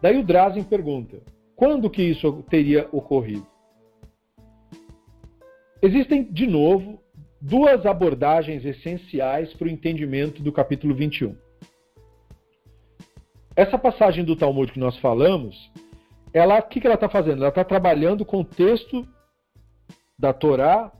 [0.01, 1.21] Daí o Drazen pergunta:
[1.55, 3.45] quando que isso teria ocorrido?
[5.83, 6.99] Existem, de novo,
[7.39, 11.37] duas abordagens essenciais para o entendimento do capítulo 21.
[13.55, 15.71] Essa passagem do Talmud que nós falamos,
[16.33, 17.43] ela, o que, que ela está fazendo?
[17.43, 19.07] Ela está trabalhando com o texto
[20.17, 20.91] da Torá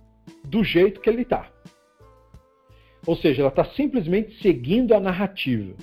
[0.43, 1.49] do jeito que ele está.
[3.05, 5.75] Ou seja, ela está simplesmente seguindo a narrativa.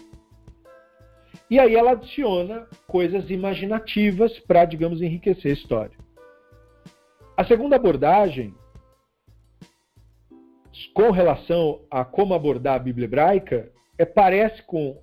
[1.49, 5.97] E aí ela adiciona coisas imaginativas para, digamos, enriquecer a história.
[7.37, 8.55] A segunda abordagem,
[10.95, 15.01] com relação a como abordar a Bíblia hebraica, é, parece com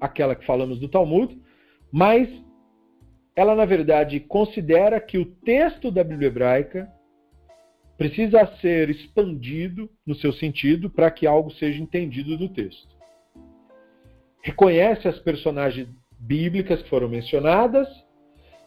[0.00, 1.38] aquela que falamos do Talmud,
[1.92, 2.28] mas
[3.36, 6.90] ela, na verdade, considera que o texto da Bíblia hebraica
[8.00, 12.88] precisa ser expandido no seu sentido para que algo seja entendido do texto.
[14.42, 15.86] Reconhece as personagens
[16.18, 17.86] bíblicas que foram mencionadas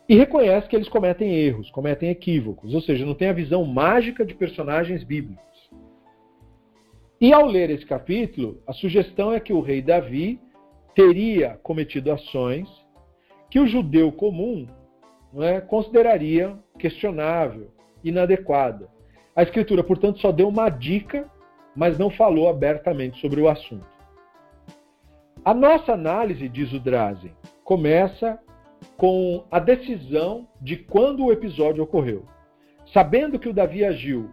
[0.08, 4.24] e reconhece que eles cometem erros, cometem equívocos, ou seja, não tem a visão mágica
[4.24, 5.44] de personagens bíblicos.
[7.20, 10.40] E ao ler esse capítulo, a sugestão é que o rei Davi
[10.94, 12.70] teria cometido ações
[13.50, 14.68] que o judeu comum
[15.40, 17.72] é, consideraria questionável,
[18.04, 18.94] inadequada.
[19.36, 21.30] A Escritura, portanto, só deu uma dica,
[21.76, 23.86] mas não falou abertamente sobre o assunto.
[25.44, 28.40] A nossa análise, diz o Drazen, começa
[28.96, 32.26] com a decisão de quando o episódio ocorreu.
[32.94, 34.30] Sabendo que o Davi agiu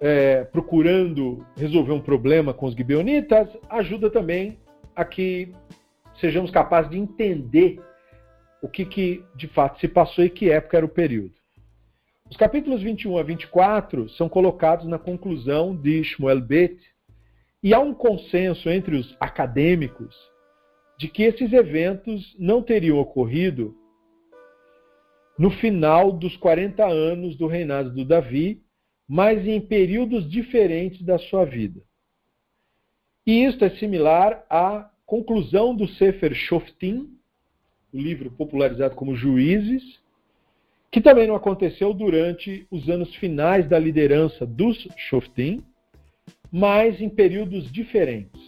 [0.00, 4.58] é, procurando resolver um problema com os gibeonitas, ajuda também
[4.94, 5.52] a que
[6.20, 7.80] sejamos capazes de entender
[8.62, 11.39] o que, que de fato se passou e que época era o período.
[12.30, 16.80] Os capítulos 21 a 24 são colocados na conclusão de Shmuel Bet,
[17.60, 20.16] e há um consenso entre os acadêmicos
[20.96, 23.76] de que esses eventos não teriam ocorrido
[25.36, 28.62] no final dos 40 anos do reinado do Davi,
[29.08, 31.82] mas em períodos diferentes da sua vida.
[33.26, 37.10] E isto é similar à conclusão do Sefer Shoftim,
[37.92, 40.00] o livro popularizado como Juízes,
[40.90, 45.62] que também não aconteceu durante os anos finais da liderança dos Shoftim,
[46.50, 48.40] mas em períodos diferentes.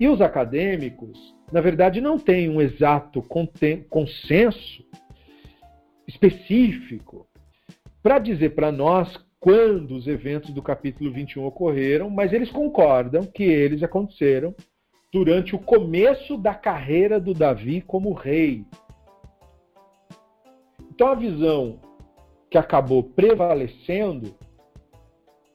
[0.00, 3.22] E os acadêmicos, na verdade, não têm um exato
[3.90, 4.84] consenso
[6.06, 7.26] específico
[8.02, 13.44] para dizer para nós quando os eventos do capítulo 21 ocorreram, mas eles concordam que
[13.44, 14.54] eles aconteceram
[15.12, 18.64] durante o começo da carreira do Davi como rei.
[20.98, 21.78] Então a visão
[22.50, 24.34] que acabou prevalecendo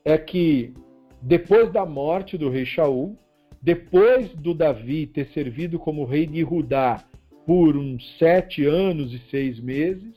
[0.05, 0.73] é que
[1.21, 3.17] depois da morte do rei Shaul,
[3.61, 7.03] depois do Davi ter servido como rei de Judá
[7.45, 10.15] por uns sete anos e seis meses,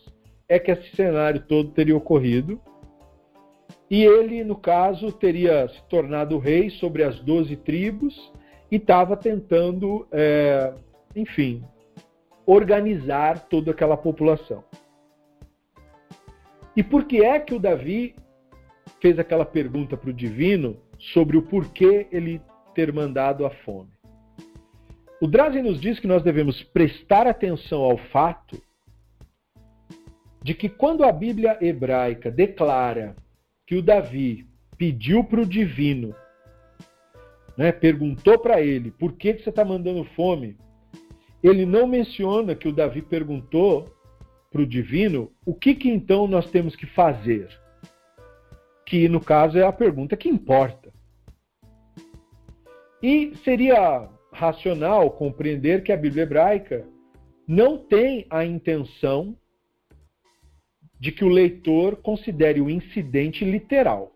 [0.48, 2.60] é que esse cenário todo teria ocorrido.
[3.90, 8.32] E ele, no caso, teria se tornado rei sobre as doze tribos
[8.70, 10.72] e estava tentando, é,
[11.16, 11.64] enfim,
[12.46, 14.62] organizar toda aquela população.
[16.76, 18.14] E por que é que o Davi
[19.00, 22.40] fez aquela pergunta para o divino sobre o porquê ele
[22.74, 23.90] ter mandado a fome?
[25.20, 28.60] O Drazen nos diz que nós devemos prestar atenção ao fato
[30.42, 33.16] de que quando a Bíblia hebraica declara
[33.66, 36.14] que o Davi pediu para o divino
[37.56, 40.58] né, perguntou para ele por que, que você está mandando fome,
[41.42, 43.95] ele não menciona que o Davi perguntou
[44.50, 47.48] para o divino o que, que então nós temos que fazer.
[48.84, 50.92] Que no caso é a pergunta que importa.
[53.02, 56.86] E seria racional compreender que a Bíblia hebraica
[57.46, 59.36] não tem a intenção
[60.98, 64.12] de que o leitor considere o incidente literal.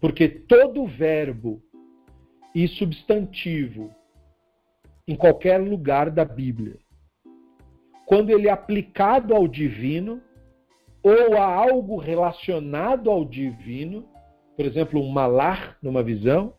[0.00, 1.62] Porque todo verbo
[2.54, 3.94] e substantivo
[5.06, 6.78] em qualquer lugar da Bíblia,
[8.06, 10.22] quando ele é aplicado ao divino
[11.02, 14.08] ou a algo relacionado ao divino,
[14.56, 16.54] por exemplo, um malar numa visão,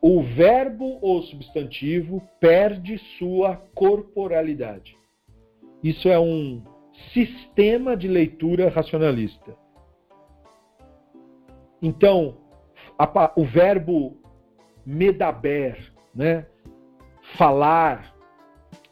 [0.00, 4.96] o verbo ou substantivo perde sua corporalidade.
[5.82, 6.62] Isso é um
[7.12, 9.56] sistema de leitura racionalista.
[11.80, 12.36] Então,
[12.98, 14.16] a, o verbo
[14.84, 16.46] medaber, né,
[17.36, 18.17] falar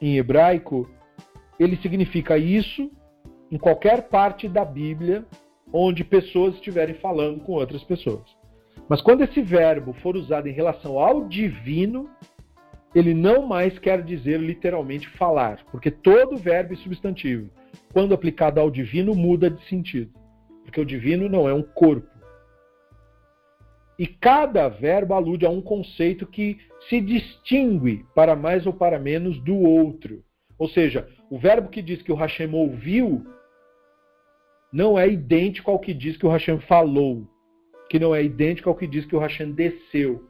[0.00, 0.88] em hebraico,
[1.58, 2.90] ele significa isso
[3.50, 5.24] em qualquer parte da Bíblia
[5.72, 8.24] onde pessoas estiverem falando com outras pessoas.
[8.88, 12.08] Mas quando esse verbo for usado em relação ao divino,
[12.94, 17.50] ele não mais quer dizer literalmente falar, porque todo verbo e substantivo,
[17.92, 20.12] quando aplicado ao divino, muda de sentido.
[20.64, 22.15] Porque o divino não é um corpo.
[23.98, 29.38] E cada verbo alude a um conceito que se distingue para mais ou para menos
[29.42, 30.22] do outro.
[30.58, 33.24] Ou seja, o verbo que diz que o Hashem ouviu
[34.72, 37.26] não é idêntico ao que diz que o Hashem falou,
[37.88, 40.28] que não é idêntico ao que diz que o Hashem desceu,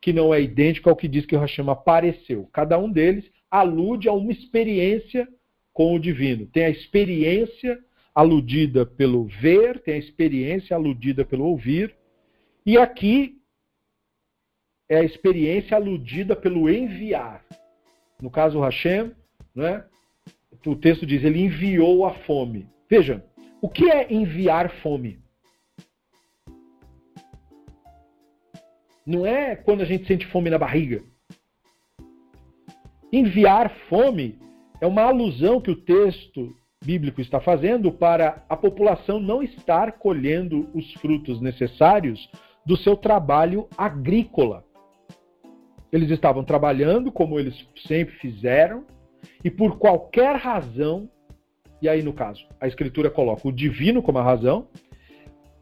[0.00, 2.48] que não é idêntico ao que diz que o Hashem apareceu.
[2.52, 5.26] Cada um deles alude a uma experiência
[5.72, 6.46] com o divino.
[6.46, 7.78] Tem a experiência
[8.14, 11.94] aludida pelo ver, tem a experiência aludida pelo ouvir,
[12.66, 13.40] e aqui
[14.88, 17.44] é a experiência aludida pelo enviar.
[18.20, 19.12] No caso, Hashem,
[19.54, 19.84] né?
[20.66, 22.68] o texto diz, ele enviou a fome.
[22.90, 23.24] Veja,
[23.62, 25.20] o que é enviar fome?
[29.06, 31.04] Não é quando a gente sente fome na barriga.
[33.12, 34.38] Enviar fome
[34.80, 36.52] é uma alusão que o texto
[36.84, 42.28] bíblico está fazendo para a população não estar colhendo os frutos necessários
[42.66, 44.64] do seu trabalho agrícola.
[45.92, 47.54] Eles estavam trabalhando como eles
[47.86, 48.84] sempre fizeram,
[49.44, 51.08] e por qualquer razão,
[51.80, 54.68] e aí no caso, a Escritura coloca o divino como a razão,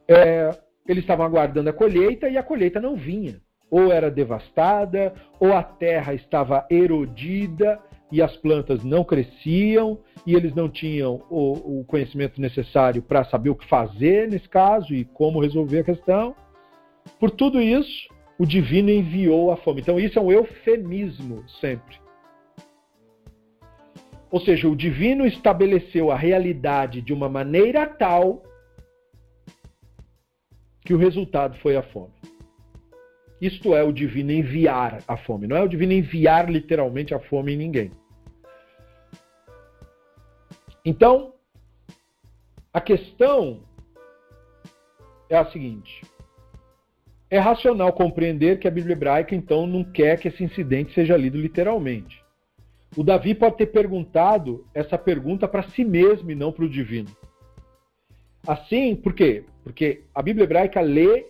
[0.08, 0.50] é,
[0.88, 3.40] eles estavam aguardando a colheita e a colheita não vinha.
[3.70, 7.78] Ou era devastada, ou a terra estava erodida
[8.10, 13.50] e as plantas não cresciam, e eles não tinham o, o conhecimento necessário para saber
[13.50, 16.34] o que fazer nesse caso e como resolver a questão.
[17.18, 19.80] Por tudo isso, o divino enviou a fome.
[19.80, 21.98] Então, isso é um eufemismo sempre.
[24.30, 28.42] Ou seja, o divino estabeleceu a realidade de uma maneira tal
[30.80, 32.12] que o resultado foi a fome.
[33.40, 35.46] Isto é o divino enviar a fome.
[35.46, 37.90] Não é o divino enviar literalmente a fome em ninguém.
[40.84, 41.34] Então,
[42.72, 43.62] a questão
[45.30, 46.02] é a seguinte:
[47.34, 51.36] é racional compreender que a Bíblia hebraica então não quer que esse incidente seja lido
[51.36, 52.22] literalmente.
[52.96, 57.10] O Davi pode ter perguntado essa pergunta para si mesmo e não para o divino.
[58.46, 59.42] Assim, por quê?
[59.64, 61.26] Porque a Bíblia hebraica lê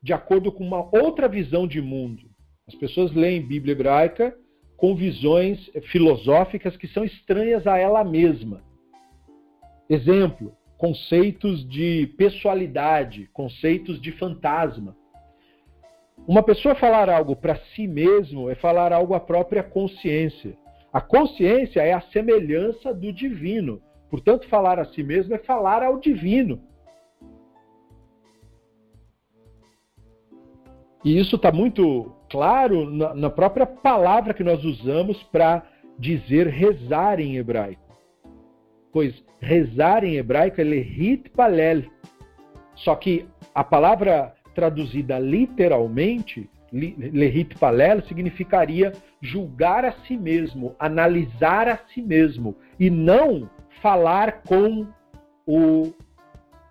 [0.00, 2.22] de acordo com uma outra visão de mundo.
[2.68, 4.32] As pessoas leem Bíblia hebraica
[4.76, 8.62] com visões filosóficas que são estranhas a ela mesma.
[9.90, 15.01] Exemplo, conceitos de pessoalidade, conceitos de fantasma.
[16.26, 20.56] Uma pessoa falar algo para si mesmo é falar algo à própria consciência.
[20.92, 23.82] A consciência é a semelhança do divino.
[24.08, 26.62] Portanto, falar a si mesmo é falar ao divino.
[31.04, 35.66] E isso está muito claro na, na, própria palavra que nós usamos para
[35.98, 37.82] dizer rezar em hebraico.
[38.92, 41.82] Pois rezar em hebraico é lehit palel.
[42.76, 51.78] Só que a palavra traduzida literalmente, lehit palel, significaria julgar a si mesmo, analisar a
[51.92, 53.48] si mesmo, e não
[53.82, 54.86] falar com
[55.46, 55.92] o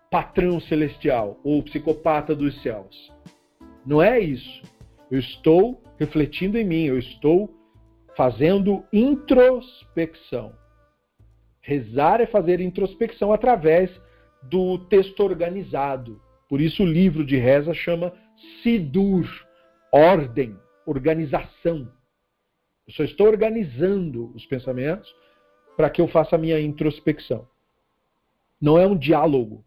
[0.10, 3.12] patrão celestial, ou psicopata dos céus.
[3.86, 4.62] Não é isso.
[5.10, 7.50] Eu estou refletindo em mim, eu estou
[8.16, 10.54] fazendo introspecção.
[11.62, 13.90] Rezar é fazer introspecção através
[14.44, 16.20] do texto organizado.
[16.52, 18.14] Por isso o livro de reza chama
[18.62, 19.26] Sidur,
[19.90, 21.90] ordem, organização.
[22.86, 25.10] Eu só estou organizando os pensamentos
[25.78, 27.48] para que eu faça a minha introspecção.
[28.60, 29.64] Não é um diálogo,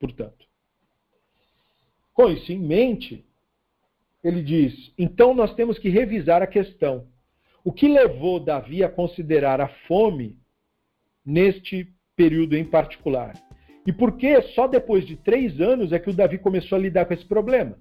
[0.00, 0.44] portanto.
[2.12, 3.24] Com isso em mente,
[4.24, 7.06] ele diz: então nós temos que revisar a questão.
[7.62, 10.36] O que levou Davi a considerar a fome
[11.24, 13.34] neste período em particular?
[13.86, 17.04] E por que só depois de três anos é que o Davi começou a lidar
[17.04, 17.76] com esse problema?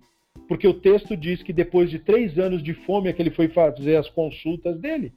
[0.48, 3.48] Porque o texto diz que depois de três anos de fome é que ele foi
[3.50, 5.14] fazer as consultas dele.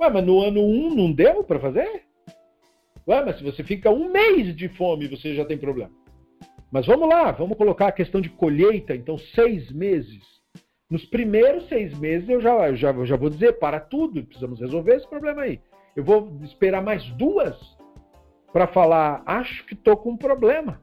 [0.00, 2.02] Ué, mas no ano um não deu para fazer?
[3.06, 5.92] Ué, mas se você fica um mês de fome, você já tem problema.
[6.72, 10.22] Mas vamos lá, vamos colocar a questão de colheita, então seis meses.
[10.90, 15.08] Nos primeiros seis meses eu já, já, já vou dizer, para tudo, precisamos resolver esse
[15.08, 15.60] problema aí.
[15.94, 17.56] Eu vou esperar mais duas
[18.54, 20.80] para falar, acho que estou com um problema.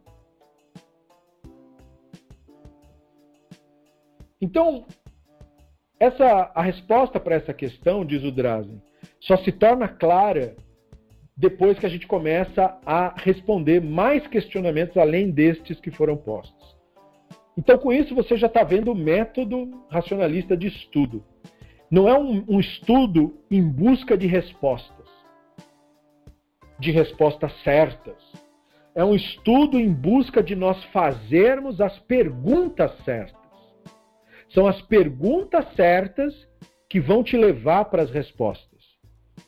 [4.41, 4.85] Então,
[5.97, 8.81] essa, a resposta para essa questão, diz o Drazen,
[9.21, 10.57] só se torna clara
[11.37, 16.75] depois que a gente começa a responder mais questionamentos além destes que foram postos.
[17.57, 21.23] Então, com isso, você já está vendo o método racionalista de estudo.
[21.89, 25.00] Não é um, um estudo em busca de respostas,
[26.81, 28.17] de respostas certas.
[28.95, 33.39] É um estudo em busca de nós fazermos as perguntas certas.
[34.49, 36.33] São as perguntas certas
[36.89, 38.81] que vão te levar para as respostas.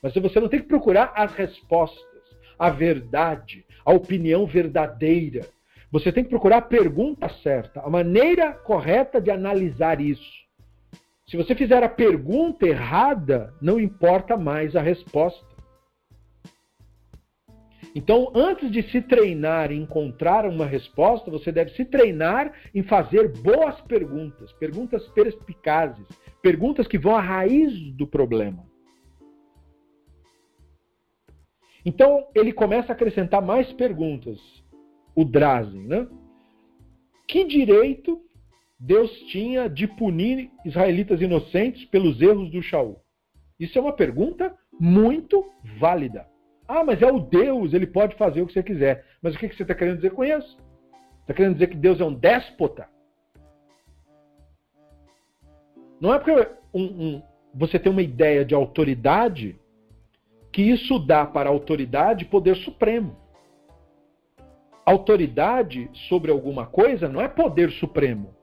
[0.01, 2.21] Mas você não tem que procurar as respostas,
[2.57, 5.41] a verdade, a opinião verdadeira.
[5.91, 10.43] Você tem que procurar a pergunta certa, a maneira correta de analisar isso.
[11.27, 15.52] Se você fizer a pergunta errada, não importa mais a resposta.
[17.95, 23.31] Então, antes de se treinar em encontrar uma resposta, você deve se treinar em fazer
[23.41, 26.05] boas perguntas, perguntas perspicazes,
[26.41, 28.65] perguntas que vão à raiz do problema.
[31.85, 34.39] Então ele começa a acrescentar mais perguntas.
[35.15, 36.07] O Drazen, né?
[37.27, 38.19] Que direito
[38.79, 42.99] Deus tinha de punir israelitas inocentes pelos erros do Shaul?
[43.59, 45.45] Isso é uma pergunta muito
[45.79, 46.27] válida.
[46.67, 49.05] Ah, mas é o Deus, ele pode fazer o que você quiser.
[49.21, 50.57] Mas o que você está querendo dizer com isso?
[51.21, 52.87] Está querendo dizer que Deus é um déspota?
[55.99, 59.57] Não é porque um, um, você tem uma ideia de autoridade
[60.51, 63.15] que isso dá para a autoridade poder supremo.
[64.85, 68.35] Autoridade sobre alguma coisa não é poder supremo.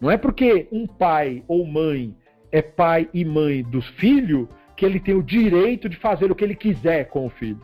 [0.00, 2.16] Não é porque um pai ou mãe
[2.50, 4.48] é pai e mãe do filho
[4.82, 7.62] que ele tem o direito de fazer o que ele quiser com o filho.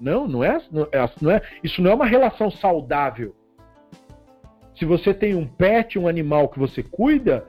[0.00, 3.36] Não, não é, não é, não é isso não é uma relação saudável.
[4.74, 7.46] Se você tem um pet, um animal que você cuida,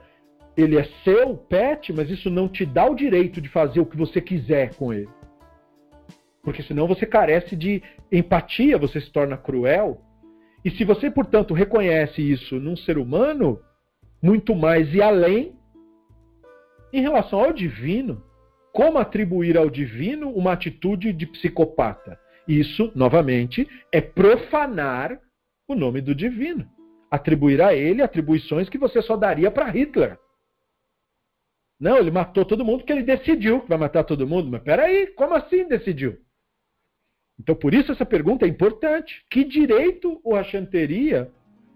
[0.57, 3.95] ele é seu pet, mas isso não te dá o direito de fazer o que
[3.95, 5.07] você quiser com ele.
[6.43, 7.81] Porque senão você carece de
[8.11, 10.01] empatia, você se torna cruel.
[10.65, 13.61] E se você, portanto, reconhece isso num ser humano,
[14.21, 15.55] muito mais e além,
[16.91, 18.27] em relação ao divino,
[18.73, 22.19] como atribuir ao divino uma atitude de psicopata?
[22.47, 25.19] Isso, novamente, é profanar
[25.67, 26.67] o nome do divino.
[27.11, 30.17] Atribuir a ele atribuições que você só daria para Hitler.
[31.79, 34.49] Não, ele matou todo mundo porque ele decidiu que vai matar todo mundo.
[34.49, 36.17] Mas peraí, como assim decidiu?
[37.39, 39.23] Então, por isso essa pergunta é importante.
[39.29, 41.31] Que direito o Hashem teria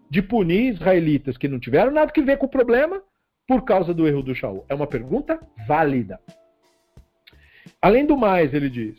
[0.10, 3.02] de punir israelitas que não tiveram nada que ver com o problema
[3.48, 4.66] por causa do erro do Shaul?
[4.68, 6.20] É uma pergunta válida.
[7.84, 8.96] Além do mais, ele diz: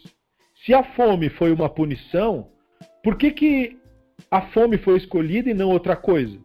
[0.62, 2.50] se a fome foi uma punição,
[3.02, 3.78] por que, que
[4.30, 6.38] a fome foi escolhida e não outra coisa?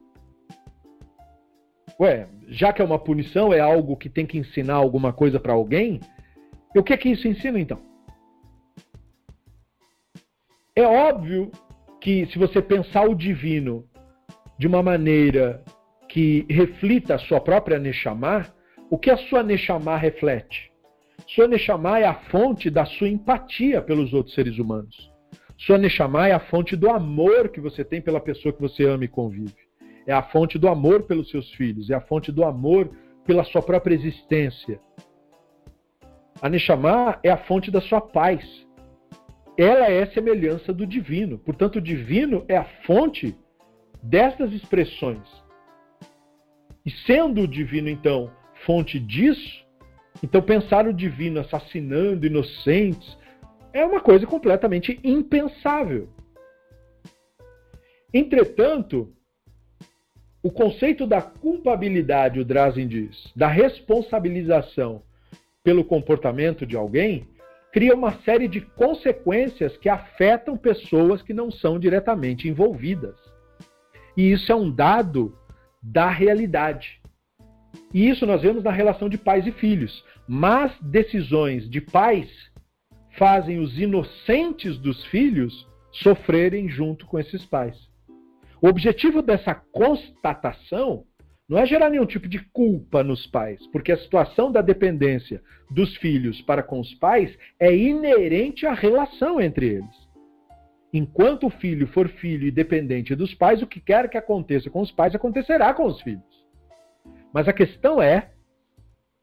[1.99, 5.51] Ué, já que é uma punição, é algo que tem que ensinar alguma coisa para
[5.51, 5.99] alguém,
[6.73, 7.81] o que é que isso ensina então?
[10.73, 11.51] É óbvio
[11.99, 13.85] que se você pensar o divino
[14.57, 15.61] de uma maneira
[16.07, 18.45] que reflita a sua própria Neshama,
[18.89, 20.68] o que a sua Neshama reflete?
[21.27, 25.11] Sua Neshama é a fonte da sua empatia pelos outros seres humanos.
[25.57, 29.03] Sua Neshama é a fonte do amor que você tem pela pessoa que você ama
[29.03, 29.55] e convive.
[30.07, 32.89] É a fonte do amor pelos seus filhos, é a fonte do amor
[33.25, 34.79] pela sua própria existência.
[36.41, 38.41] A Neshama é a fonte da sua paz.
[39.57, 41.37] Ela é semelhança do divino.
[41.37, 43.35] Portanto, o divino é a fonte
[44.01, 45.27] destas expressões.
[46.85, 48.31] E sendo o divino, então,
[48.65, 49.67] fonte disso,
[50.21, 53.17] então, pensar o divino assassinando inocentes
[53.71, 56.09] é uma coisa completamente impensável.
[58.13, 59.13] Entretanto,
[60.41, 65.03] o conceito da culpabilidade, o Drazen diz, da responsabilização
[65.63, 67.27] pelo comportamento de alguém,
[67.71, 73.15] cria uma série de consequências que afetam pessoas que não são diretamente envolvidas.
[74.17, 75.37] E isso é um dado
[75.81, 76.98] da realidade.
[77.93, 80.03] E isso nós vemos na relação de pais e filhos.
[80.27, 82.29] Mas decisões de pais
[83.17, 87.75] fazem os inocentes dos filhos sofrerem junto com esses pais.
[88.61, 91.05] O objetivo dessa constatação
[91.47, 95.41] não é gerar nenhum tipo de culpa nos pais, porque a situação da dependência
[95.71, 100.09] dos filhos para com os pais é inerente à relação entre eles.
[100.93, 104.81] Enquanto o filho for filho e dependente dos pais, o que quer que aconteça com
[104.81, 106.23] os pais acontecerá com os filhos.
[107.33, 108.29] Mas a questão é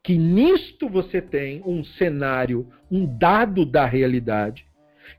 [0.03, 4.65] que nisto você tem um cenário, um dado da realidade,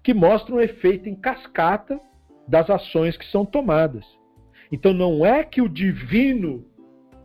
[0.02, 2.00] que mostra um efeito em cascata
[2.46, 4.04] das ações que são tomadas.
[4.72, 6.64] Então não é que o divino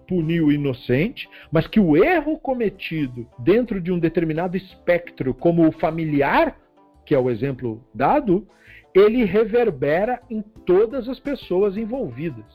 [0.08, 5.72] puniu o inocente, mas que o erro cometido dentro de um determinado espectro, como o
[5.72, 6.58] familiar,
[7.06, 8.48] que é o exemplo dado,
[8.94, 12.46] ele reverbera em todas as pessoas envolvidas.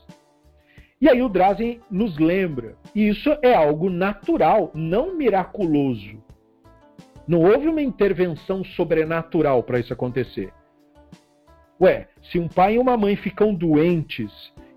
[1.01, 6.21] E aí o Drazen nos lembra, e isso é algo natural, não miraculoso.
[7.25, 10.51] Não houve uma intervenção sobrenatural para isso acontecer.
[11.79, 14.31] Ué, se um pai e uma mãe ficam doentes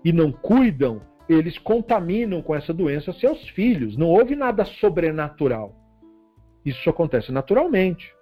[0.05, 3.97] e não cuidam, eles contaminam com essa doença seus filhos.
[3.97, 5.75] Não houve nada sobrenatural.
[6.65, 8.13] Isso acontece naturalmente.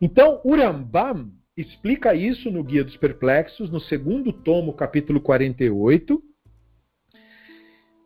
[0.00, 6.20] Então, Urambam explica isso no Guia dos Perplexos, no segundo tomo, capítulo 48,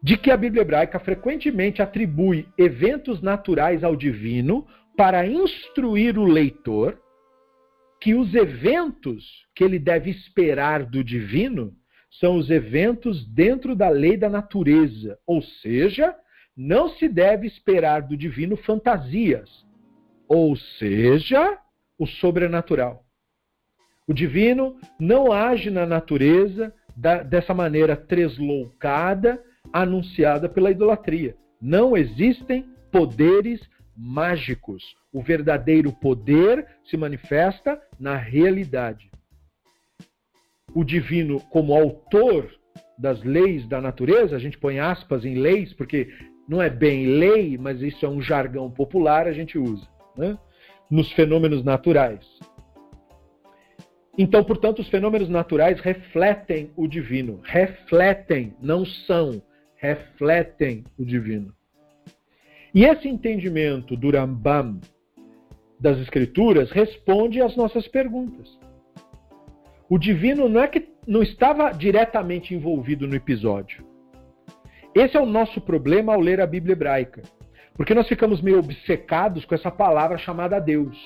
[0.02, 6.98] de que a Bíblia hebraica frequentemente atribui eventos naturais ao divino para instruir o leitor
[8.00, 11.74] que os eventos que ele deve esperar do divino
[12.18, 16.16] são os eventos dentro da lei da natureza, ou seja,
[16.56, 19.64] não se deve esperar do divino fantasias,
[20.26, 21.58] ou seja,
[21.98, 23.04] o sobrenatural.
[24.08, 26.74] O divino não age na natureza
[27.28, 29.40] dessa maneira tresloucada
[29.72, 31.36] anunciada pela idolatria.
[31.60, 33.60] Não existem poderes
[33.96, 34.82] mágicos.
[35.12, 39.10] O verdadeiro poder se manifesta na realidade.
[40.74, 42.50] O divino, como autor
[42.98, 46.08] das leis da natureza, a gente põe aspas em leis, porque
[46.48, 50.38] não é bem lei, mas isso é um jargão popular, a gente usa, né?
[50.90, 52.26] nos fenômenos naturais.
[54.18, 57.40] Então, portanto, os fenômenos naturais refletem o divino.
[57.42, 59.40] Refletem, não são
[59.80, 61.52] refletem o divino.
[62.74, 64.80] E esse entendimento do Rambam
[65.80, 68.58] das Escrituras responde às nossas perguntas.
[69.88, 73.84] O divino não é que não estava diretamente envolvido no episódio.
[74.94, 77.22] Esse é o nosso problema ao ler a Bíblia hebraica.
[77.74, 80.96] Porque nós ficamos meio obcecados com essa palavra chamada Deus.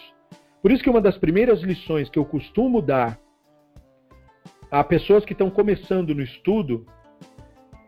[0.61, 3.19] Por isso que uma das primeiras lições que eu costumo dar
[4.71, 6.85] a pessoas que estão começando no estudo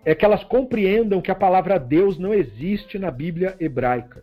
[0.06, 4.22] é que elas compreendam que a palavra Deus não existe na Bíblia hebraica.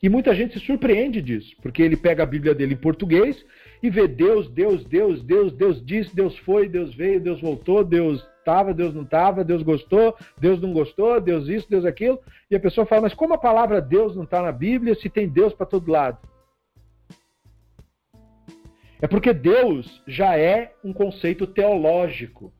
[0.00, 3.44] E muita gente se surpreende disso, porque ele pega a Bíblia dele em português
[3.82, 8.24] e vê Deus, Deus, Deus, Deus, Deus disse, Deus foi, Deus veio, Deus voltou, Deus
[8.38, 12.20] estava, Deus não estava, Deus gostou, Deus não gostou, Deus isso, Deus aquilo.
[12.48, 15.28] E a pessoa fala, mas como a palavra Deus não está na Bíblia se tem
[15.28, 16.18] Deus para todo lado?
[19.02, 22.52] É porque Deus já é um conceito teológico,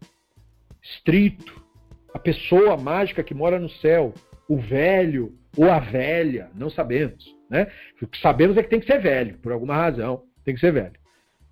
[0.83, 1.68] estrito.
[2.15, 4.15] A pessoa mágica que mora no céu,
[4.49, 7.25] o velho ou a velha, não sabemos.
[7.51, 7.67] Né?
[8.01, 10.73] O que sabemos é que tem que ser velho, por alguma razão, tem que ser
[10.73, 10.99] velho.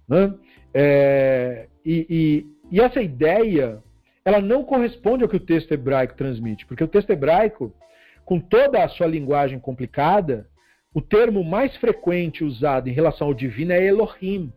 [0.08, 0.34] Né?
[0.72, 3.82] É, e, e, e essa ideia,
[4.24, 7.72] ela não corresponde ao que o texto hebraico transmite, porque o texto hebraico,
[8.24, 10.46] com toda a sua linguagem complicada,
[10.94, 14.52] o termo mais frequente usado em relação ao divino é Elohim.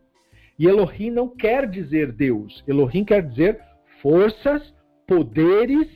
[0.58, 2.64] E Elohim não quer dizer Deus.
[2.66, 3.60] Elohim quer dizer
[4.02, 4.74] forças,
[5.10, 5.88] poderes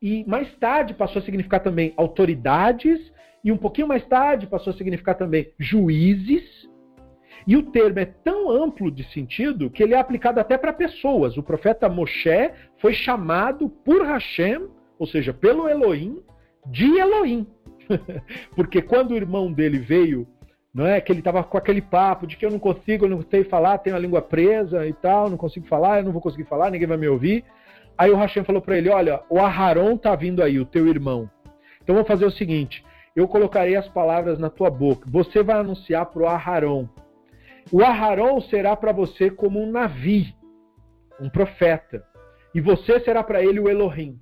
[0.00, 2.98] e mais tarde passou a significar também autoridades
[3.44, 6.66] e um pouquinho mais tarde passou a significar também juízes.
[7.46, 11.36] E o termo é tão amplo de sentido que ele é aplicado até para pessoas.
[11.36, 14.66] O profeta Moshe foi chamado por Hashem,
[14.98, 16.22] ou seja, pelo Elohim,
[16.66, 17.46] de Elohim.
[18.56, 20.26] Porque quando o irmão dele veio
[20.72, 23.22] não é que ele estava com aquele papo de que eu não consigo, eu não
[23.30, 26.44] sei falar, tenho a língua presa e tal, não consigo falar, eu não vou conseguir
[26.44, 27.44] falar, ninguém vai me ouvir.
[27.98, 31.28] Aí o Hashem falou para ele: Olha, o Aharon tá vindo aí, o teu irmão.
[31.82, 32.84] Então vou fazer o seguinte:
[33.16, 35.10] eu colocarei as palavras na tua boca.
[35.10, 36.88] Você vai anunciar para o Aharon.
[37.72, 40.34] O Aharon será para você como um navi,
[41.20, 42.06] um profeta.
[42.54, 44.18] E você será para ele o Elohim.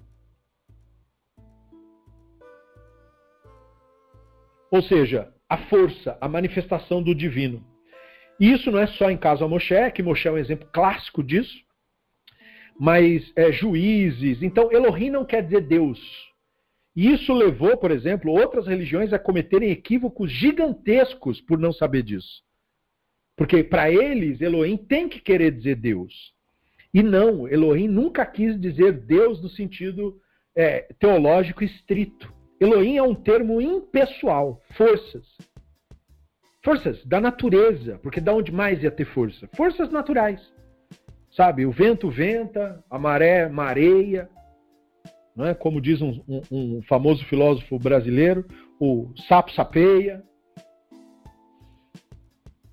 [4.70, 7.62] Ou seja, a força, a manifestação do divino.
[8.40, 11.22] E isso não é só em caso a Moshe, que Moshe é um exemplo clássico
[11.22, 11.65] disso,
[12.78, 14.42] mas é, juízes.
[14.42, 16.00] Então, Elohim não quer dizer Deus.
[16.94, 22.42] E isso levou, por exemplo, outras religiões a cometerem equívocos gigantescos por não saber disso.
[23.36, 26.32] Porque para eles, Elohim tem que querer dizer Deus.
[26.94, 30.18] E não, Elohim nunca quis dizer Deus no sentido
[30.54, 32.32] é, teológico estrito.
[32.58, 35.26] Elohim é um termo impessoal, forças.
[36.64, 39.46] Forças da natureza, porque da onde mais ia ter força?
[39.54, 40.40] Forças naturais.
[41.36, 44.26] Sabe, o vento venta, a maré mareia,
[45.38, 45.52] é?
[45.52, 48.46] como diz um, um, um famoso filósofo brasileiro,
[48.80, 50.24] o sapo sapeia.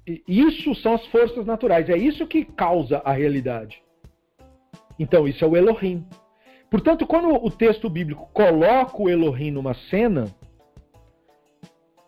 [0.08, 3.84] E isso são as forças naturais, é isso que causa a realidade.
[4.98, 6.08] Então, isso é o Elohim.
[6.72, 10.34] Portanto, quando o texto bíblico coloca o Elohim numa cena,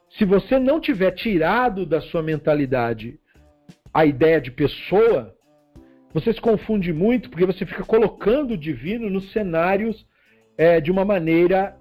[0.09, 3.19] se você não tiver tirado da sua mentalidade
[3.93, 5.34] a ideia de pessoa,
[6.15, 10.07] você se confunde muito porque você fica colocando o divino nos cenários
[10.57, 11.75] é, de uma maneira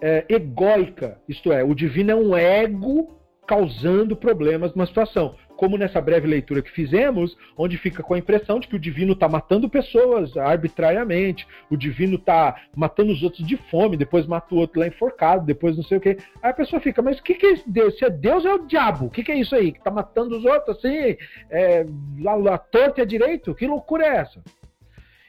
[0.00, 1.20] é, egóica.
[1.28, 3.08] Isto é, o divino é um ego
[3.44, 8.58] causando problemas numa situação como nessa breve leitura que fizemos, onde fica com a impressão
[8.58, 13.56] de que o divino está matando pessoas arbitrariamente, o divino está matando os outros de
[13.56, 16.16] fome, depois mata o outro lá enforcado, depois não sei o quê.
[16.42, 17.96] Aí a pessoa fica, mas o que, que é Deus?
[17.96, 19.06] Se é Deus, é o diabo.
[19.06, 19.70] O que, que é isso aí?
[19.70, 21.16] Que está matando os outros assim,
[21.48, 21.86] é,
[22.26, 23.54] a, a torta e a direito?
[23.54, 24.42] Que loucura é essa?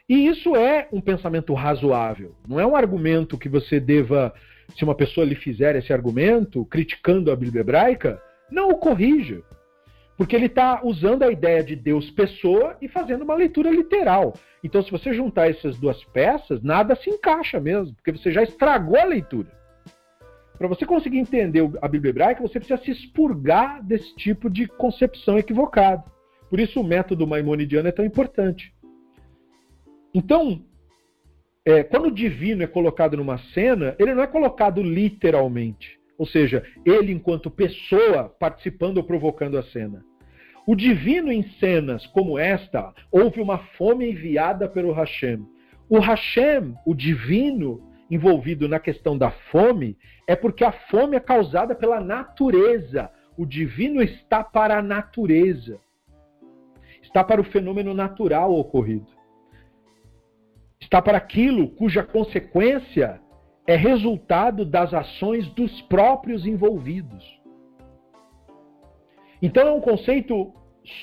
[0.09, 2.33] E isso é um pensamento razoável.
[2.47, 4.33] Não é um argumento que você deva,
[4.75, 8.19] se uma pessoa lhe fizer esse argumento, criticando a Bíblia hebraica,
[8.49, 9.43] não o corrija.
[10.17, 14.33] Porque ele está usando a ideia de Deus pessoa e fazendo uma leitura literal.
[14.63, 18.97] Então, se você juntar essas duas peças, nada se encaixa mesmo, porque você já estragou
[18.97, 19.49] a leitura.
[20.57, 25.37] Para você conseguir entender a Bíblia hebraica, você precisa se expurgar desse tipo de concepção
[25.37, 26.03] equivocada.
[26.49, 28.73] Por isso o método maimonidiano é tão importante.
[30.13, 30.63] Então,
[31.65, 35.99] é, quando o divino é colocado numa cena, ele não é colocado literalmente.
[36.23, 40.05] Ou seja, ele enquanto pessoa participando ou provocando a cena.
[40.65, 45.45] O divino em cenas como esta, houve uma fome enviada pelo Hashem.
[45.89, 51.75] O Hashem, o divino, envolvido na questão da fome, é porque a fome é causada
[51.75, 53.11] pela natureza.
[53.37, 55.77] O divino está para a natureza.
[57.01, 59.11] Está para o fenômeno natural ocorrido.
[60.79, 63.19] Está para aquilo cuja consequência
[63.65, 67.23] é resultado das ações dos próprios envolvidos.
[69.41, 70.53] Então é um conceito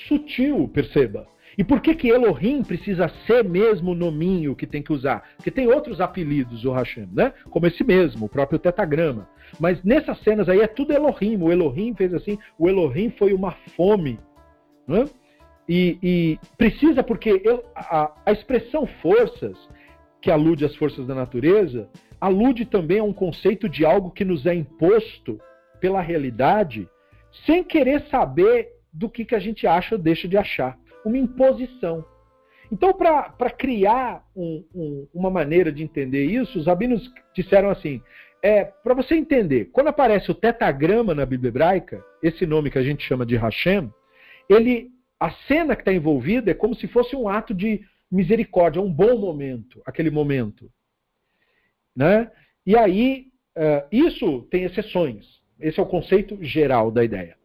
[0.07, 1.27] sutil, perceba.
[1.57, 5.29] E por que que Elohim precisa ser mesmo o nominho que tem que usar?
[5.35, 7.33] Porque tem outros apelidos do Hashem, né?
[7.49, 9.27] Como esse mesmo, o próprio tetagrama.
[9.59, 11.37] Mas nessas cenas aí é tudo Elohim.
[11.41, 14.17] O Elohim fez assim, o Elohim foi uma fome,
[14.87, 15.05] né?
[15.67, 19.57] E, e precisa porque eu, a, a expressão forças,
[20.21, 21.89] que alude às forças da natureza,
[22.21, 25.41] alude também a um conceito de algo que nos é imposto
[25.79, 26.87] pela realidade,
[27.45, 32.05] sem querer saber do que, que a gente acha ou deixa de achar uma imposição.
[32.71, 38.01] Então, para criar um, um, uma maneira de entender isso, os rabinos disseram assim:
[38.41, 42.83] é, para você entender, quando aparece o tetagrama na Bíblia hebraica, esse nome que a
[42.83, 43.91] gente chama de Hashem,
[44.47, 48.91] ele, a cena que está envolvida é como se fosse um ato de misericórdia, um
[48.91, 50.69] bom momento, aquele momento.
[51.95, 52.29] Né?
[52.65, 53.27] E aí,
[53.57, 55.41] uh, isso tem exceções.
[55.59, 57.35] Esse é o conceito geral da ideia.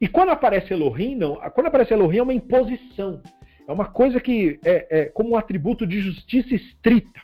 [0.00, 1.36] E quando aparece Elohim, não.
[1.54, 3.22] Quando aparece Elohim é uma imposição.
[3.68, 7.20] É uma coisa que é, é como um atributo de justiça estrita.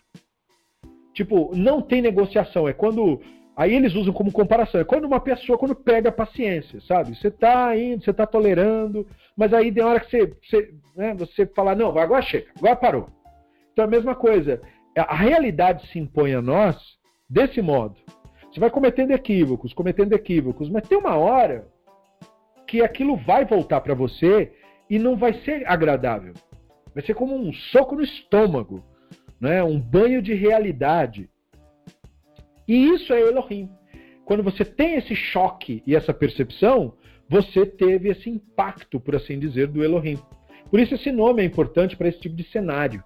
[1.13, 2.69] Tipo, não tem negociação.
[2.69, 3.21] É quando.
[3.57, 4.81] Aí eles usam como comparação.
[4.81, 7.17] É quando uma pessoa, quando pega a paciência, sabe?
[7.17, 9.05] Você está indo, você está tolerando,
[9.37, 13.09] mas aí tem hora que você, você, né, você fala, não, agora chega, agora parou.
[13.73, 14.63] Então é a mesma coisa.
[14.99, 16.77] A realidade se impõe a nós
[17.29, 17.97] desse modo.
[18.51, 21.69] Você vai cometendo equívocos, cometendo equívocos, mas tem uma hora
[22.67, 24.53] que aquilo vai voltar para você
[24.89, 26.35] e não vai ser agradável.
[26.95, 28.85] Vai ser como um soco no estômago,
[29.41, 29.63] né?
[29.63, 31.29] um banho de realidade.
[32.67, 33.71] E isso é Elohim.
[34.25, 36.95] Quando você tem esse choque e essa percepção,
[37.29, 40.19] você teve esse impacto, por assim dizer, do Elohim.
[40.71, 43.03] Por isso esse nome é importante para esse tipo de cenário.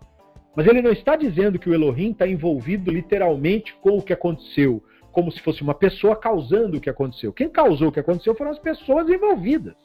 [0.54, 4.82] Mas ele não está dizendo que o Elohim está envolvido literalmente com o que aconteceu,
[5.10, 7.32] como se fosse uma pessoa causando o que aconteceu.
[7.32, 9.76] Quem causou o que aconteceu foram as pessoas envolvidas.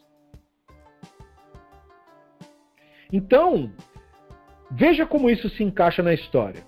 [3.11, 3.72] Então,
[4.70, 6.63] veja como isso se encaixa na história.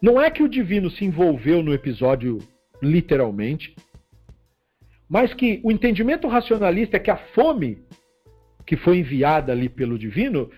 [0.00, 2.38] Não é que o divino se envolveu no episódio
[2.80, 3.74] literalmente,
[5.08, 7.82] mas que o entendimento racionalista é que a fome
[8.64, 10.50] que foi enviada ali pelo divino,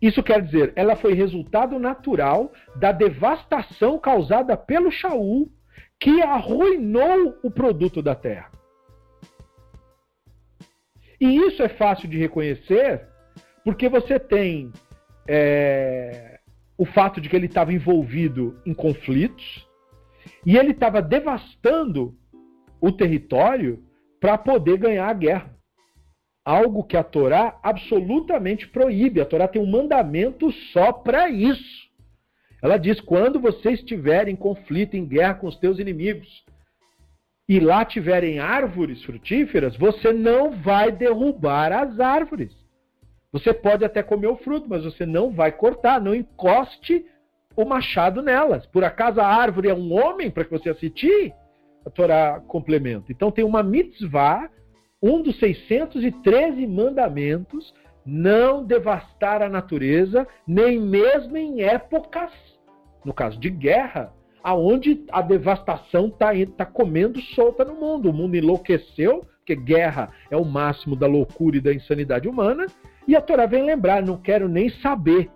[0.00, 5.50] isso quer dizer, ela foi resultado natural da devastação causada pelo Shaul
[5.98, 8.50] que arruinou o produto da terra.
[11.20, 13.08] E isso é fácil de reconhecer
[13.64, 14.72] porque você tem
[15.26, 16.38] é,
[16.76, 19.66] o fato de que ele estava envolvido em conflitos
[20.46, 22.16] e ele estava devastando
[22.80, 23.82] o território
[24.20, 25.57] para poder ganhar a guerra.
[26.48, 29.20] Algo que a Torá absolutamente proíbe.
[29.20, 31.86] A Torá tem um mandamento só para isso.
[32.62, 36.26] Ela diz: quando você estiver em conflito, em guerra com os teus inimigos,
[37.46, 42.50] e lá tiverem árvores frutíferas, você não vai derrubar as árvores.
[43.30, 47.04] Você pode até comer o fruto, mas você não vai cortar, não encoste
[47.54, 48.64] o machado nelas.
[48.64, 51.30] Por acaso a árvore é um homem para que você assistir?
[51.84, 53.12] A Torá complementa.
[53.12, 54.48] Então tem uma mitzvah,
[55.02, 57.72] um dos 613 mandamentos,
[58.04, 62.32] não devastar a natureza, nem mesmo em épocas,
[63.04, 68.10] no caso de guerra, aonde a devastação está tá comendo solta no mundo.
[68.10, 72.66] O mundo enlouqueceu, porque guerra é o máximo da loucura e da insanidade humana,
[73.06, 75.30] e a Torá vem lembrar, não quero nem saber.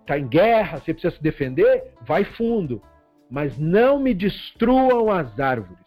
[0.00, 2.80] Está em guerra, você precisa se defender, vai fundo.
[3.30, 5.81] Mas não me destruam as árvores.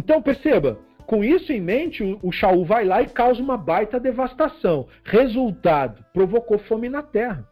[0.00, 4.88] Então perceba, com isso em mente, o Shaul vai lá e causa uma baita devastação.
[5.04, 7.46] Resultado: provocou fome na terra.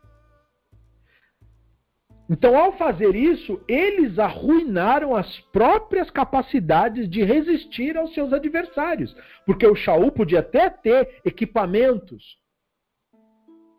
[2.30, 9.14] Então, ao fazer isso, eles arruinaram as próprias capacidades de resistir aos seus adversários.
[9.44, 12.38] Porque o Shaul podia até ter equipamentos,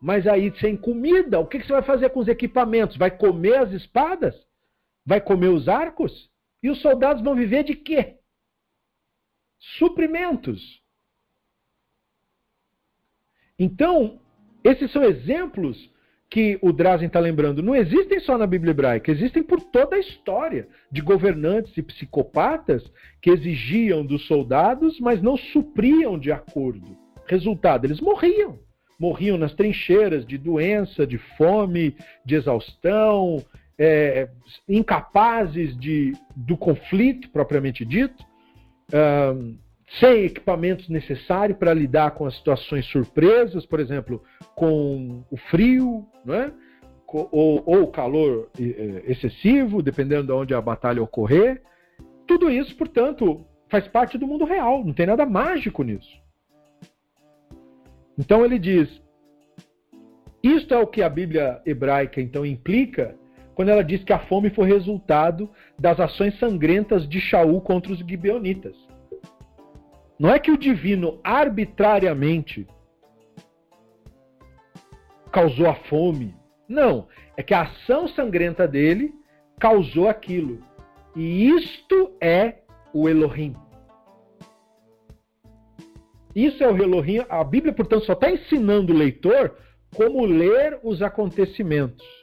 [0.00, 2.96] mas aí sem comida, o que você vai fazer com os equipamentos?
[2.96, 4.34] Vai comer as espadas?
[5.04, 6.30] Vai comer os arcos?
[6.62, 8.19] E os soldados vão viver de quê?
[9.60, 10.80] Suprimentos.
[13.58, 14.18] Então,
[14.64, 15.90] esses são exemplos
[16.30, 17.62] que o Drazen está lembrando.
[17.62, 22.82] Não existem só na Bíblia hebraica, existem por toda a história de governantes e psicopatas
[23.20, 26.96] que exigiam dos soldados, mas não supriam de acordo.
[27.26, 28.58] Resultado, eles morriam.
[28.98, 33.44] Morriam nas trincheiras de doença, de fome, de exaustão,
[33.78, 34.28] é,
[34.68, 38.29] incapazes de, do conflito propriamente dito
[39.98, 44.22] sem equipamentos necessários para lidar com as situações surpresas, por exemplo,
[44.54, 46.52] com o frio, né?
[47.12, 48.48] ou, ou o calor
[49.06, 51.60] excessivo, dependendo de onde a batalha ocorrer.
[52.26, 56.20] Tudo isso, portanto, faz parte do mundo real, não tem nada mágico nisso.
[58.16, 59.02] Então ele diz:
[60.42, 63.16] isto é o que a Bíblia hebraica então implica
[63.54, 67.98] quando ela diz que a fome foi resultado das ações sangrentas de Shaul contra os
[67.98, 68.76] gibeonitas.
[70.18, 72.66] Não é que o divino arbitrariamente
[75.32, 76.34] causou a fome.
[76.68, 79.14] Não, é que a ação sangrenta dele
[79.58, 80.62] causou aquilo.
[81.16, 82.58] E isto é
[82.92, 83.54] o Elohim.
[86.34, 87.24] Isso é o Elohim.
[87.28, 89.56] A Bíblia, portanto, só está ensinando o leitor
[89.96, 92.19] como ler os acontecimentos.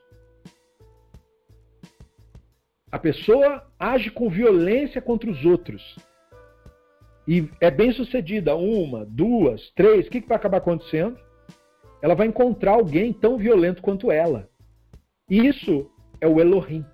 [2.91, 5.95] A pessoa age com violência contra os outros.
[7.27, 11.19] E é bem sucedida, uma, duas, três, o que, que vai acabar acontecendo?
[12.01, 14.49] Ela vai encontrar alguém tão violento quanto ela.
[15.29, 16.85] E isso é o Elohim.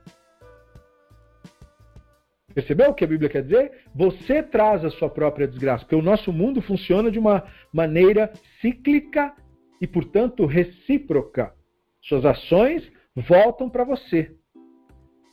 [2.54, 3.86] Percebeu o que a Bíblia quer dizer?
[3.94, 8.32] Você traz a sua própria desgraça, porque o nosso mundo funciona de uma maneira
[8.62, 9.36] cíclica
[9.80, 11.54] e, portanto, recíproca.
[12.02, 14.36] Suas ações voltam para você.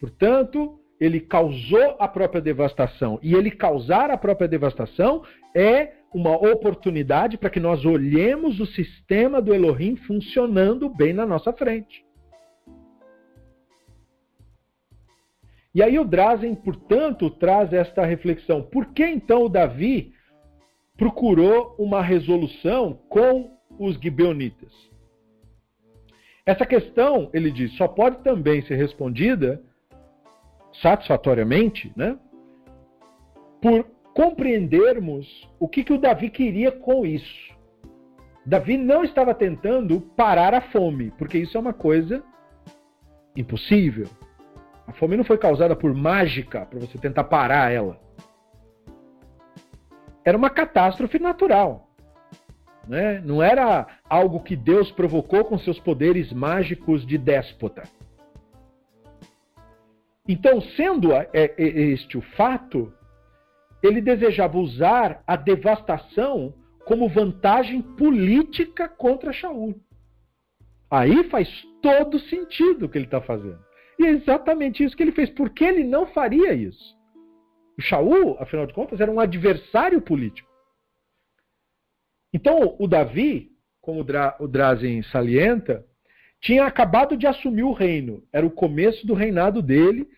[0.01, 3.19] Portanto, ele causou a própria devastação.
[3.23, 5.23] E ele causar a própria devastação
[5.55, 11.53] é uma oportunidade para que nós olhemos o sistema do Elohim funcionando bem na nossa
[11.53, 12.05] frente.
[15.73, 18.63] E aí o Drazen, portanto, traz esta reflexão.
[18.63, 20.13] Por que então o Davi
[20.97, 24.73] procurou uma resolução com os gibeonitas?
[26.45, 29.63] Essa questão, ele diz, só pode também ser respondida
[30.83, 32.17] satisfatoriamente, né?
[33.61, 37.51] Por compreendermos o que, que o Davi queria com isso.
[38.45, 42.23] Davi não estava tentando parar a fome, porque isso é uma coisa
[43.37, 44.09] impossível.
[44.87, 48.01] A fome não foi causada por mágica para você tentar parar ela.
[50.25, 51.89] Era uma catástrofe natural.
[52.89, 53.21] Né?
[53.25, 57.85] Não era algo que Deus provocou com seus poderes mágicos de déspota.
[60.31, 62.95] Então, sendo é, é, este o fato,
[63.83, 66.55] ele desejava usar a devastação
[66.85, 69.75] como vantagem política contra Shaul.
[70.89, 71.49] Aí faz
[71.83, 73.59] todo sentido o que ele está fazendo.
[73.99, 75.29] E é exatamente isso que ele fez.
[75.31, 76.97] Por que ele não faria isso?
[77.77, 80.49] O Shaul, afinal de contas, era um adversário político.
[82.33, 83.51] Então, o Davi,
[83.81, 84.07] como
[84.39, 85.85] o Drazen salienta,
[86.41, 88.23] tinha acabado de assumir o reino.
[88.33, 90.09] Era o começo do reinado dele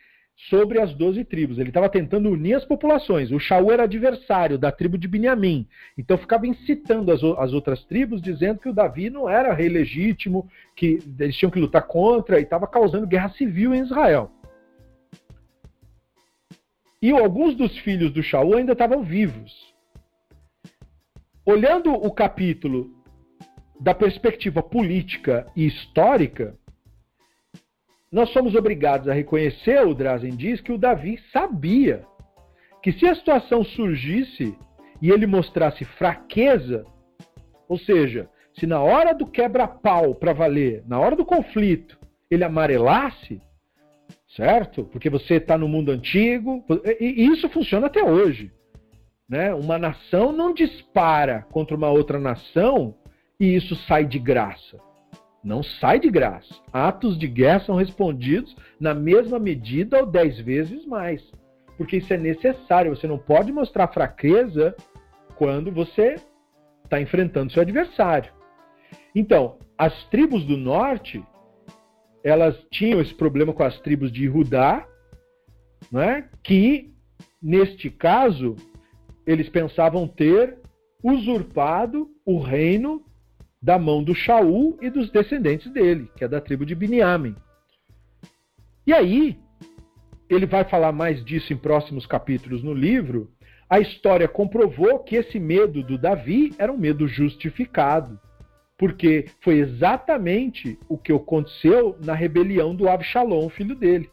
[0.48, 1.58] sobre as doze tribos.
[1.58, 3.30] Ele estava tentando unir as populações.
[3.30, 5.68] O Shaul era adversário da tribo de Benjamim.
[5.96, 10.48] Então ficava incitando as, as, outras tribos, dizendo que o Davi não era rei legítimo,
[10.74, 14.30] que eles tinham que lutar contra e estava causando guerra civil em Israel.
[17.00, 19.72] E alguns dos filhos do Shaul ainda estavam vivos.
[21.44, 22.90] Olhando o capítulo
[23.80, 26.56] da perspectiva política e histórica,
[28.12, 32.04] nós somos obrigados a reconhecer, o Drazen diz, que o Davi sabia
[32.82, 34.54] que se a situação surgisse
[35.00, 36.84] e ele mostrasse fraqueza,
[37.66, 41.98] ou seja, se na hora do quebra-pau para valer, na hora do conflito,
[42.30, 43.40] ele amarelasse,
[44.36, 44.84] certo?
[44.84, 46.62] Porque você está no mundo antigo,
[47.00, 48.52] e isso funciona até hoje.
[49.28, 49.54] Né?
[49.54, 52.94] Uma nação não dispara contra uma outra nação
[53.40, 54.78] e isso sai de graça.
[55.42, 56.54] Não sai de graça.
[56.72, 61.22] Atos de guerra são respondidos na mesma medida ou dez vezes mais.
[61.76, 62.94] Porque isso é necessário.
[62.94, 64.74] Você não pode mostrar fraqueza
[65.36, 66.16] quando você
[66.84, 68.32] está enfrentando seu adversário.
[69.14, 71.24] Então, as tribos do norte,
[72.22, 74.86] elas tinham esse problema com as tribos de Judá,
[75.90, 76.94] né, que,
[77.42, 78.54] neste caso,
[79.26, 80.58] eles pensavam ter
[81.02, 83.04] usurpado o reino
[83.62, 87.36] da mão do Shaul e dos descendentes dele, que é da tribo de Biniamim.
[88.84, 89.38] E aí,
[90.28, 93.30] ele vai falar mais disso em próximos capítulos no livro.
[93.70, 98.18] A história comprovou que esse medo do Davi era um medo justificado,
[98.76, 104.10] porque foi exatamente o que aconteceu na rebelião do Absalom, filho dele.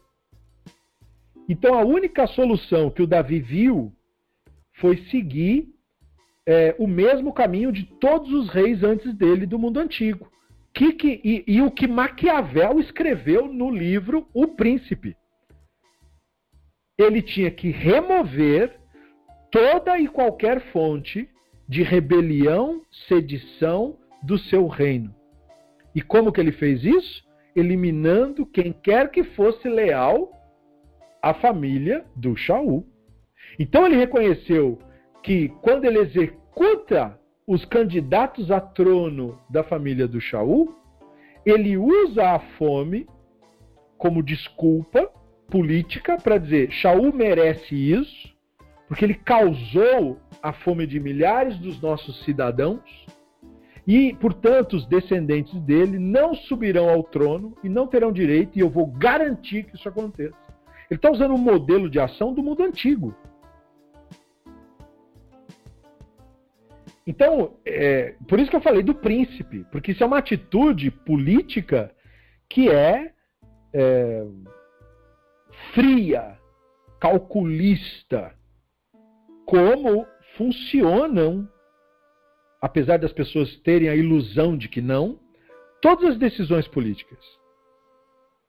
[1.48, 3.92] Então a única solução que o Davi viu
[4.74, 5.68] foi seguir
[6.46, 10.30] é, o mesmo caminho de todos os reis antes dele do mundo antigo.
[10.72, 15.16] Que, que, e, e o que Maquiavel escreveu no livro O Príncipe.
[16.98, 18.78] Ele tinha que remover
[19.50, 21.28] toda e qualquer fonte
[21.68, 25.14] de rebelião, sedição do seu reino.
[25.94, 27.24] E como que ele fez isso?
[27.54, 30.30] Eliminando quem quer que fosse leal
[31.22, 32.86] à família do Shaul.
[33.58, 34.78] Então ele reconheceu
[35.22, 40.74] que quando ele executa os candidatos a trono da família do Shaul,
[41.44, 43.06] ele usa a fome
[43.98, 45.10] como desculpa
[45.48, 48.34] política para dizer Shaul merece isso,
[48.86, 52.80] porque ele causou a fome de milhares dos nossos cidadãos
[53.86, 58.68] e, portanto, os descendentes dele não subirão ao trono e não terão direito, e eu
[58.68, 60.36] vou garantir que isso aconteça.
[60.88, 63.14] Ele está usando um modelo de ação do mundo antigo.
[67.06, 71.94] Então, é, por isso que eu falei do príncipe, porque isso é uma atitude política
[72.48, 73.12] que é,
[73.72, 74.26] é
[75.72, 76.38] fria,
[77.00, 78.34] calculista,
[79.46, 81.48] como funcionam,
[82.60, 85.18] apesar das pessoas terem a ilusão de que não,
[85.80, 87.18] todas as decisões políticas.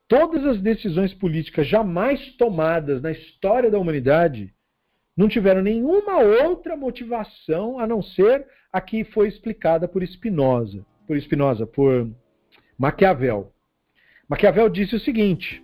[0.08, 4.52] Todas as decisões políticas jamais tomadas na história da humanidade
[5.16, 11.16] não tiveram nenhuma outra motivação a não ser a que foi explicada por Spinoza, por
[11.20, 12.10] Spinoza, por
[12.78, 13.52] Maquiavel.
[14.28, 15.62] Maquiavel disse o seguinte: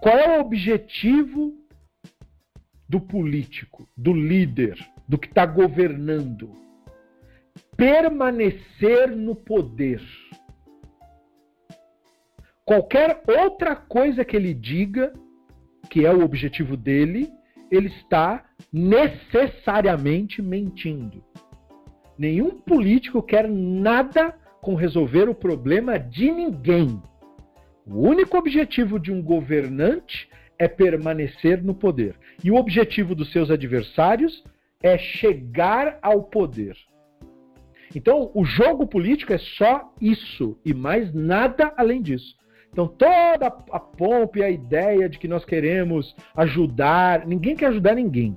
[0.00, 1.54] qual é o objetivo
[2.88, 6.54] do político, do líder, do que está governando?
[7.76, 10.02] Permanecer no poder.
[12.64, 15.12] Qualquer outra coisa que ele diga,
[15.88, 17.32] que é o objetivo dele,
[17.70, 21.22] ele está necessariamente mentindo.
[22.18, 27.00] Nenhum político quer nada com resolver o problema de ninguém.
[27.86, 32.14] O único objetivo de um governante é permanecer no poder.
[32.44, 34.44] E o objetivo dos seus adversários
[34.82, 36.76] é chegar ao poder.
[37.94, 42.36] Então, o jogo político é só isso e mais nada além disso.
[42.72, 47.94] Então, toda a pompa e a ideia de que nós queremos ajudar, ninguém quer ajudar
[47.94, 48.36] ninguém.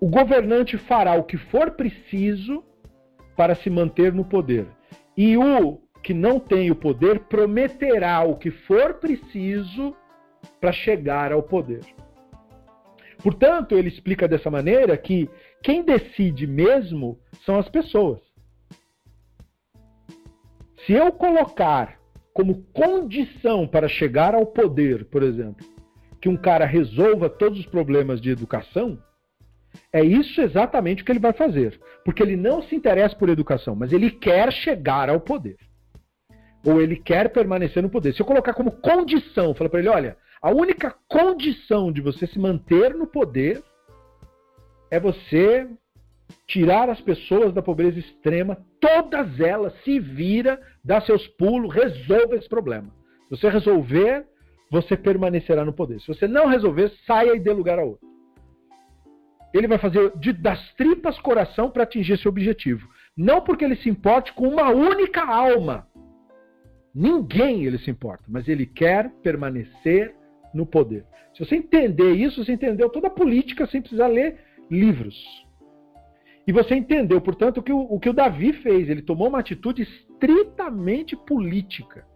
[0.00, 2.64] O governante fará o que for preciso
[3.36, 4.66] para se manter no poder.
[5.16, 9.94] E o que não tem o poder prometerá o que for preciso
[10.60, 11.80] para chegar ao poder.
[13.22, 15.28] Portanto, ele explica dessa maneira que
[15.62, 18.27] quem decide mesmo são as pessoas.
[20.88, 21.98] Se eu colocar
[22.32, 25.66] como condição para chegar ao poder, por exemplo,
[26.18, 28.98] que um cara resolva todos os problemas de educação,
[29.92, 31.78] é isso exatamente o que ele vai fazer.
[32.06, 35.58] Porque ele não se interessa por educação, mas ele quer chegar ao poder.
[36.64, 38.14] Ou ele quer permanecer no poder.
[38.14, 42.38] Se eu colocar como condição, falar para ele: olha, a única condição de você se
[42.38, 43.62] manter no poder
[44.90, 45.68] é você
[46.46, 52.48] tirar as pessoas da pobreza extrema, todas elas se vira, dá seus pulos, resolva esse
[52.48, 52.88] problema.
[53.28, 54.26] Se você resolver,
[54.70, 56.00] você permanecerá no poder.
[56.00, 58.06] Se você não resolver, saia e dê lugar a outro.
[59.52, 62.86] Ele vai fazer de, das tripas coração para atingir esse objetivo.
[63.16, 65.86] Não porque ele se importe com uma única alma.
[66.94, 70.14] Ninguém ele se importa, mas ele quer permanecer
[70.52, 71.04] no poder.
[71.34, 74.38] Se você entender isso, você entendeu toda a política sem precisar ler
[74.70, 75.16] livros.
[76.48, 78.88] E você entendeu, portanto, que o, o que o Davi fez.
[78.88, 82.06] Ele tomou uma atitude estritamente política.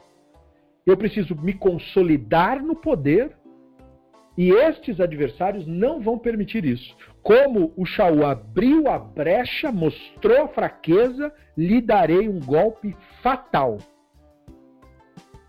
[0.86, 3.36] Eu preciso me consolidar no poder
[4.36, 6.96] e estes adversários não vão permitir isso.
[7.22, 13.76] Como o Shaul abriu a brecha, mostrou a fraqueza, lhe darei um golpe fatal.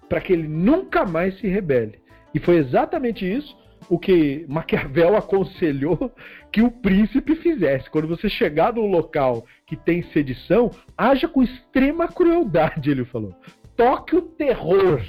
[0.09, 2.01] Para que ele nunca mais se rebele.
[2.35, 3.57] E foi exatamente isso
[3.89, 6.11] o que Maquiavel aconselhou
[6.53, 7.89] que o príncipe fizesse.
[7.89, 13.35] Quando você chegar num local que tem sedição, haja com extrema crueldade, ele falou.
[13.75, 15.01] Toque o terror.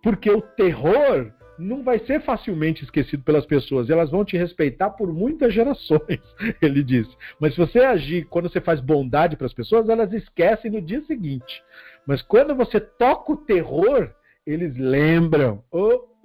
[0.00, 3.90] Porque o terror não vai ser facilmente esquecido pelas pessoas.
[3.90, 6.20] Elas vão te respeitar por muitas gerações,
[6.62, 7.10] ele disse.
[7.40, 11.02] Mas se você agir quando você faz bondade para as pessoas, elas esquecem no dia
[11.06, 11.60] seguinte.
[12.06, 14.12] Mas quando você toca o terror,
[14.46, 15.64] eles lembram.
[15.72, 16.17] Opa!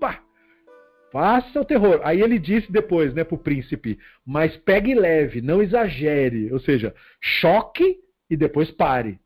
[1.14, 2.02] Faça o terror.
[2.04, 6.52] Aí ele disse depois, né, pro príncipe, mas pegue leve, não exagere.
[6.52, 6.92] Ou seja,
[7.22, 9.20] choque e depois pare.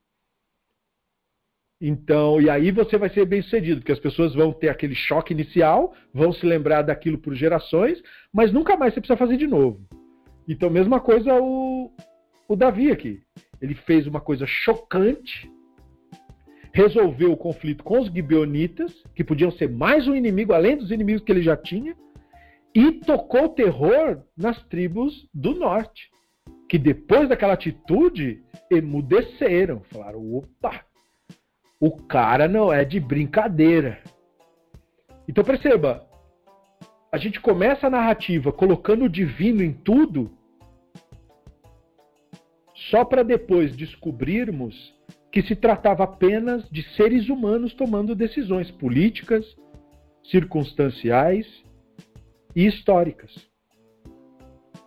[1.79, 5.31] Então, e aí você vai ser bem sucedido, porque as pessoas vão ter aquele choque
[5.31, 9.79] inicial, vão se lembrar daquilo por gerações, mas nunca mais você precisa fazer de novo.
[10.45, 11.89] Então, mesma coisa o,
[12.49, 13.21] o Davi aqui.
[13.61, 15.49] Ele fez uma coisa chocante,
[16.74, 21.24] resolveu o conflito com os gibeonitas, que podiam ser mais um inimigo além dos inimigos
[21.24, 21.95] que ele já tinha,
[22.74, 26.09] e tocou terror nas tribos do norte,
[26.70, 30.86] que depois daquela atitude emudeceram, falaram: opa,
[31.80, 34.01] o cara não é de brincadeira.
[35.28, 36.07] Então perceba,
[37.11, 40.32] a gente começa a narrativa colocando o divino em tudo,
[42.91, 44.95] só para depois descobrirmos
[45.38, 49.45] que se tratava apenas de seres humanos tomando decisões políticas,
[50.23, 51.45] circunstanciais
[52.55, 53.31] e históricas.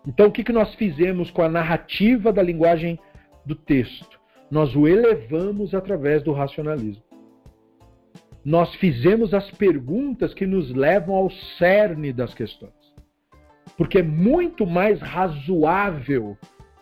[0.05, 2.99] Então, o que, que nós fizemos com a narrativa da linguagem
[3.47, 4.19] do texto?
[4.51, 7.05] Nós o elevamos através do racionalismo.
[8.45, 12.75] Nós fizemos as perguntas que nos levam ao cerne das questões.
[13.77, 16.37] Porque é muito mais razoável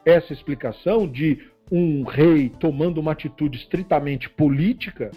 [0.06, 1.38] essa explicação de
[1.70, 5.10] um rei tomando uma atitude estritamente política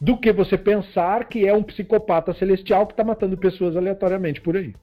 [0.00, 4.56] do que você pensar que é um psicopata celestial que está matando pessoas aleatoriamente por
[4.56, 4.74] aí.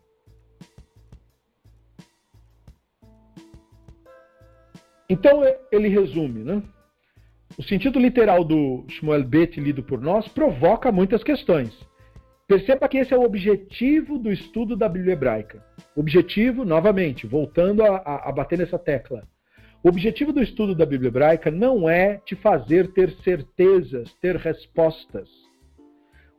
[5.09, 6.63] Então ele resume, né?
[7.57, 11.88] O sentido literal do Shmuel Bet lido por nós provoca muitas questões.
[12.49, 15.63] Perceba que esse é o objetivo do estudo da Bíblia hebraica.
[15.95, 19.21] Objetivo, novamente, voltando a, a, a bater nessa tecla.
[19.83, 25.29] O objetivo do estudo da Bíblia hebraica não é te fazer ter certezas, ter respostas.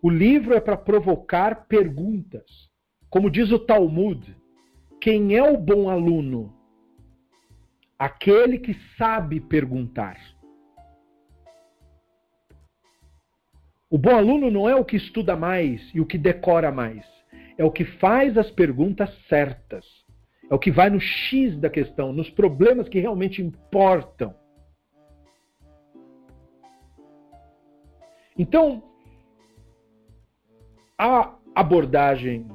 [0.02, 2.44] O livro é para provocar perguntas.
[3.08, 4.36] Como diz o Talmud,
[5.00, 6.52] quem é o bom aluno?
[7.96, 10.18] Aquele que sabe perguntar.
[13.90, 17.04] O bom aluno não é o que estuda mais e o que decora mais.
[17.58, 19.84] É o que faz as perguntas certas.
[20.48, 24.32] É o que vai no X da questão, nos problemas que realmente importam.
[28.38, 28.82] Então,
[30.96, 32.46] a abordagem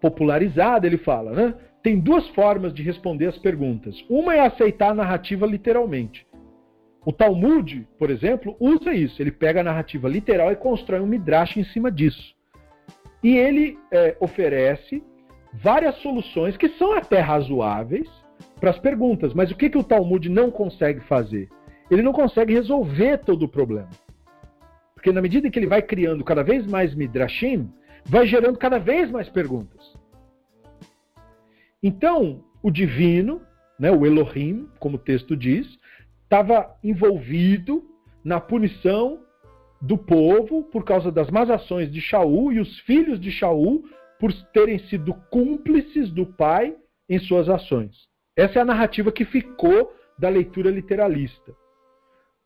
[0.00, 1.54] popularizada, ele fala, né?
[1.82, 4.04] Tem duas formas de responder as perguntas.
[4.08, 6.26] Uma é aceitar a narrativa literalmente.
[7.04, 9.20] O Talmud, por exemplo, usa isso.
[9.20, 12.34] Ele pega a narrativa literal e constrói um midrash em cima disso.
[13.22, 15.02] E ele é, oferece
[15.52, 18.08] várias soluções que são até razoáveis
[18.58, 19.34] para as perguntas.
[19.34, 21.48] Mas o que, que o Talmud não consegue fazer?
[21.90, 23.90] Ele não consegue resolver todo o problema.
[24.94, 27.70] Porque na medida que ele vai criando cada vez mais midrashim,
[28.06, 29.94] vai gerando cada vez mais perguntas.
[31.82, 33.42] Então, o divino,
[33.78, 35.78] né, o Elohim, como o texto diz,
[36.34, 37.84] estava envolvido
[38.24, 39.20] na punição
[39.80, 43.84] do povo por causa das más ações de Shaul e os filhos de Shaul
[44.18, 46.74] por terem sido cúmplices do pai
[47.08, 48.08] em suas ações.
[48.36, 51.54] Essa é a narrativa que ficou da leitura literalista.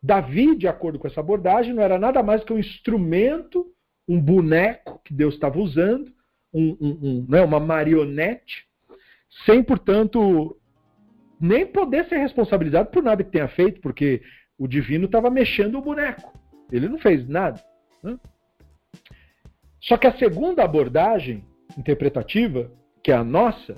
[0.03, 3.65] Davi, de acordo com essa abordagem, não era nada mais que um instrumento,
[4.07, 6.11] um boneco que Deus estava usando,
[6.53, 8.67] um, um, um, né, uma marionete,
[9.47, 10.58] sem, portanto,
[11.39, 14.21] nem poder ser responsabilizado por nada que tenha feito, porque
[14.57, 16.33] o divino estava mexendo o boneco.
[16.71, 17.63] Ele não fez nada.
[18.03, 18.17] Né?
[19.79, 21.45] Só que a segunda abordagem
[21.77, 22.71] interpretativa,
[23.01, 23.77] que é a nossa,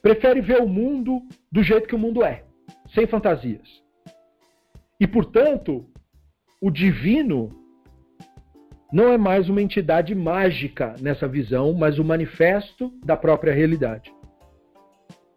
[0.00, 2.44] prefere ver o mundo do jeito que o mundo é,
[2.94, 3.82] sem fantasias.
[5.00, 5.84] E, portanto,
[6.60, 7.50] o divino
[8.92, 14.15] não é mais uma entidade mágica nessa visão, mas o manifesto da própria realidade.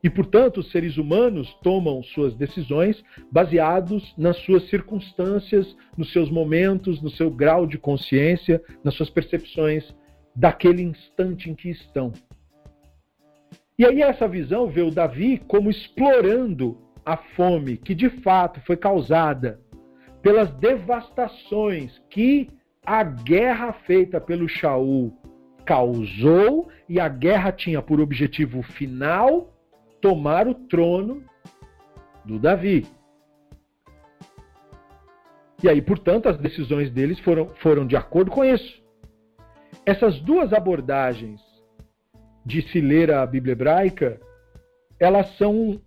[0.01, 7.01] E, portanto, os seres humanos tomam suas decisões baseados nas suas circunstâncias, nos seus momentos,
[7.01, 9.93] no seu grau de consciência, nas suas percepções
[10.33, 12.13] daquele instante em que estão.
[13.77, 18.77] E aí essa visão vê o Davi como explorando a fome que de fato foi
[18.77, 19.59] causada
[20.21, 22.49] pelas devastações que
[22.85, 25.13] a guerra feita pelo Shaul
[25.65, 29.53] causou, e a guerra tinha por objetivo final
[30.01, 31.23] tomar o trono
[32.25, 32.85] do Davi.
[35.61, 38.81] E aí, portanto, as decisões deles foram, foram de acordo com isso.
[39.85, 41.41] Essas duas abordagens
[42.45, 44.19] de se ler a Bíblia hebraica,
[44.99, 45.81] elas são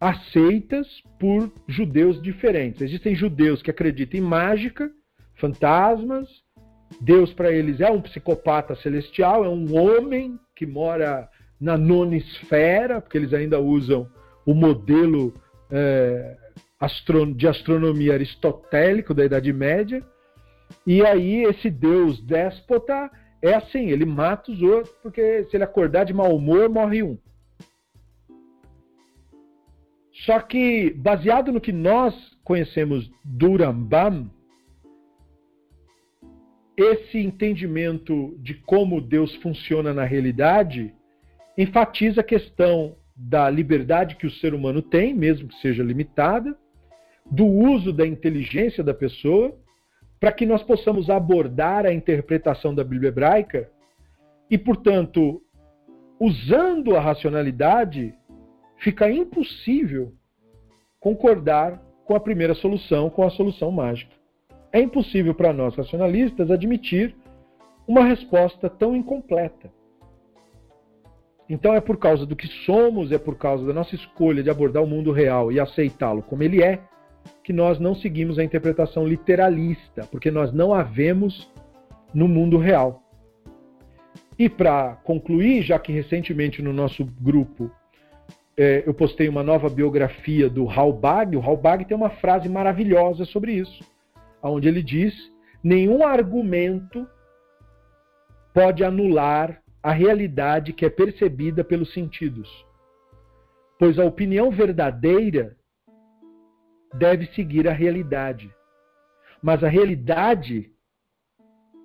[0.00, 0.86] aceitas
[1.18, 2.82] por judeus diferentes.
[2.82, 4.90] Existem judeus que acreditam em mágica,
[5.36, 6.28] fantasmas.
[7.00, 11.28] Deus para eles é um psicopata celestial, é um homem que mora
[11.60, 14.08] na nona esfera, porque eles ainda usam
[14.46, 15.34] o modelo
[15.70, 16.36] é,
[17.36, 20.04] de astronomia aristotélico da Idade Média.
[20.86, 23.10] E aí esse Deus déspota
[23.42, 27.18] é assim, ele mata os outros, porque se ele acordar de mau humor, morre um.
[30.24, 34.30] Só que, baseado no que nós conhecemos do Rambam,
[36.76, 40.94] esse entendimento de como Deus funciona na realidade
[41.58, 46.56] enfatiza a questão da liberdade que o ser humano tem, mesmo que seja limitada,
[47.28, 49.52] do uso da inteligência da pessoa,
[50.20, 53.68] para que nós possamos abordar a interpretação da Bíblia hebraica
[54.48, 55.42] e, portanto,
[56.20, 58.14] usando a racionalidade,
[58.78, 60.12] fica impossível
[61.00, 64.14] concordar com a primeira solução, com a solução mágica.
[64.72, 67.16] É impossível para nós racionalistas admitir
[67.86, 69.76] uma resposta tão incompleta.
[71.48, 74.82] Então é por causa do que somos, é por causa da nossa escolha de abordar
[74.82, 76.80] o mundo real e aceitá-lo como ele é,
[77.42, 81.50] que nós não seguimos a interpretação literalista, porque nós não a vemos
[82.12, 83.02] no mundo real.
[84.38, 87.70] E para concluir, já que recentemente no nosso grupo
[88.56, 93.52] é, eu postei uma nova biografia do Halbag, o Halbag tem uma frase maravilhosa sobre
[93.52, 93.82] isso,
[94.42, 95.14] onde ele diz:
[95.62, 97.06] nenhum argumento
[98.52, 102.46] pode anular a realidade que é percebida pelos sentidos,
[103.78, 105.56] pois a opinião verdadeira
[106.92, 108.54] deve seguir a realidade,
[109.42, 110.70] mas a realidade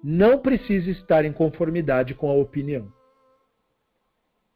[0.03, 2.91] não precisa estar em conformidade com a opinião.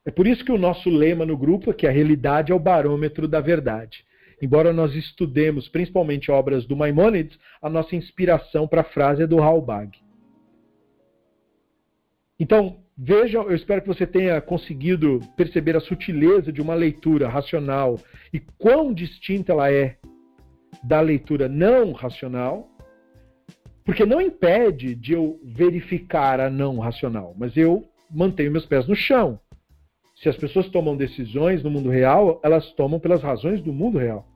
[0.03, 2.59] É por isso que o nosso lema no grupo é que a realidade é o
[2.59, 4.05] barômetro da verdade.
[4.41, 9.41] Embora nós estudemos principalmente obras do Maimonides, a nossa inspiração para a frase é do
[9.41, 9.97] Halbag.
[12.37, 17.99] Então, veja, eu espero que você tenha conseguido perceber a sutileza de uma leitura racional
[18.33, 19.97] e quão distinta ela é
[20.83, 22.69] da leitura não racional,
[23.85, 28.95] porque não impede de eu verificar a não racional, mas eu mantenho meus pés no
[28.95, 29.39] chão.
[30.15, 34.27] Se as pessoas tomam decisões no mundo real, elas tomam pelas razões do mundo real.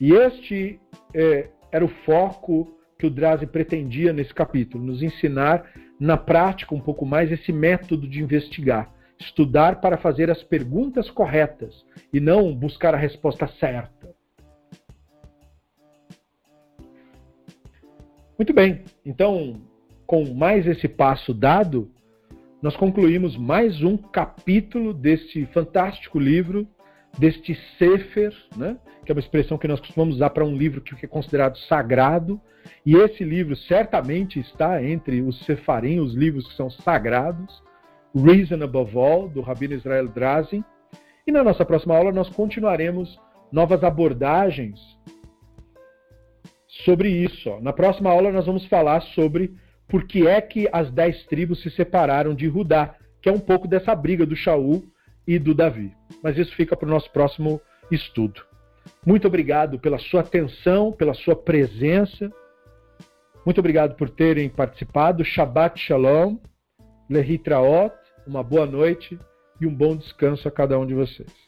[0.00, 0.80] E este
[1.14, 5.68] é, era o foco que o Drazi pretendia nesse capítulo, nos ensinar
[6.02, 11.86] na prática um pouco mais esse método de investigar, estudar para fazer as perguntas corretas
[12.12, 14.12] e não buscar a resposta certa.
[18.36, 19.62] Muito bem, então,
[20.04, 21.88] com mais esse passo dado,
[22.60, 26.66] nós concluímos mais um capítulo deste fantástico livro,
[27.18, 28.76] deste Sefer, né?
[29.04, 32.40] que é uma expressão que nós costumamos usar para um livro que é considerado sagrado.
[32.86, 37.62] E esse livro certamente está entre os Sefarim, os livros que são sagrados,
[38.14, 40.64] Reason Above All, do Rabino Israel Drazin.
[41.26, 43.18] E na nossa próxima aula nós continuaremos
[43.50, 44.80] novas abordagens
[46.84, 47.58] sobre isso.
[47.60, 49.54] Na próxima aula nós vamos falar sobre
[49.88, 53.68] por que é que as dez tribos se separaram de Rudá, que é um pouco
[53.68, 54.82] dessa briga do Shaul
[55.26, 55.92] e do Davi.
[56.22, 58.42] Mas isso fica para o nosso próximo estudo.
[59.04, 62.30] Muito obrigado pela sua atenção, pela sua presença.
[63.44, 65.24] Muito obrigado por terem participado.
[65.24, 66.36] Shabbat Shalom,
[67.10, 67.94] Lehitraot,
[68.26, 69.18] uma boa noite
[69.60, 71.41] e um bom descanso a cada um de vocês.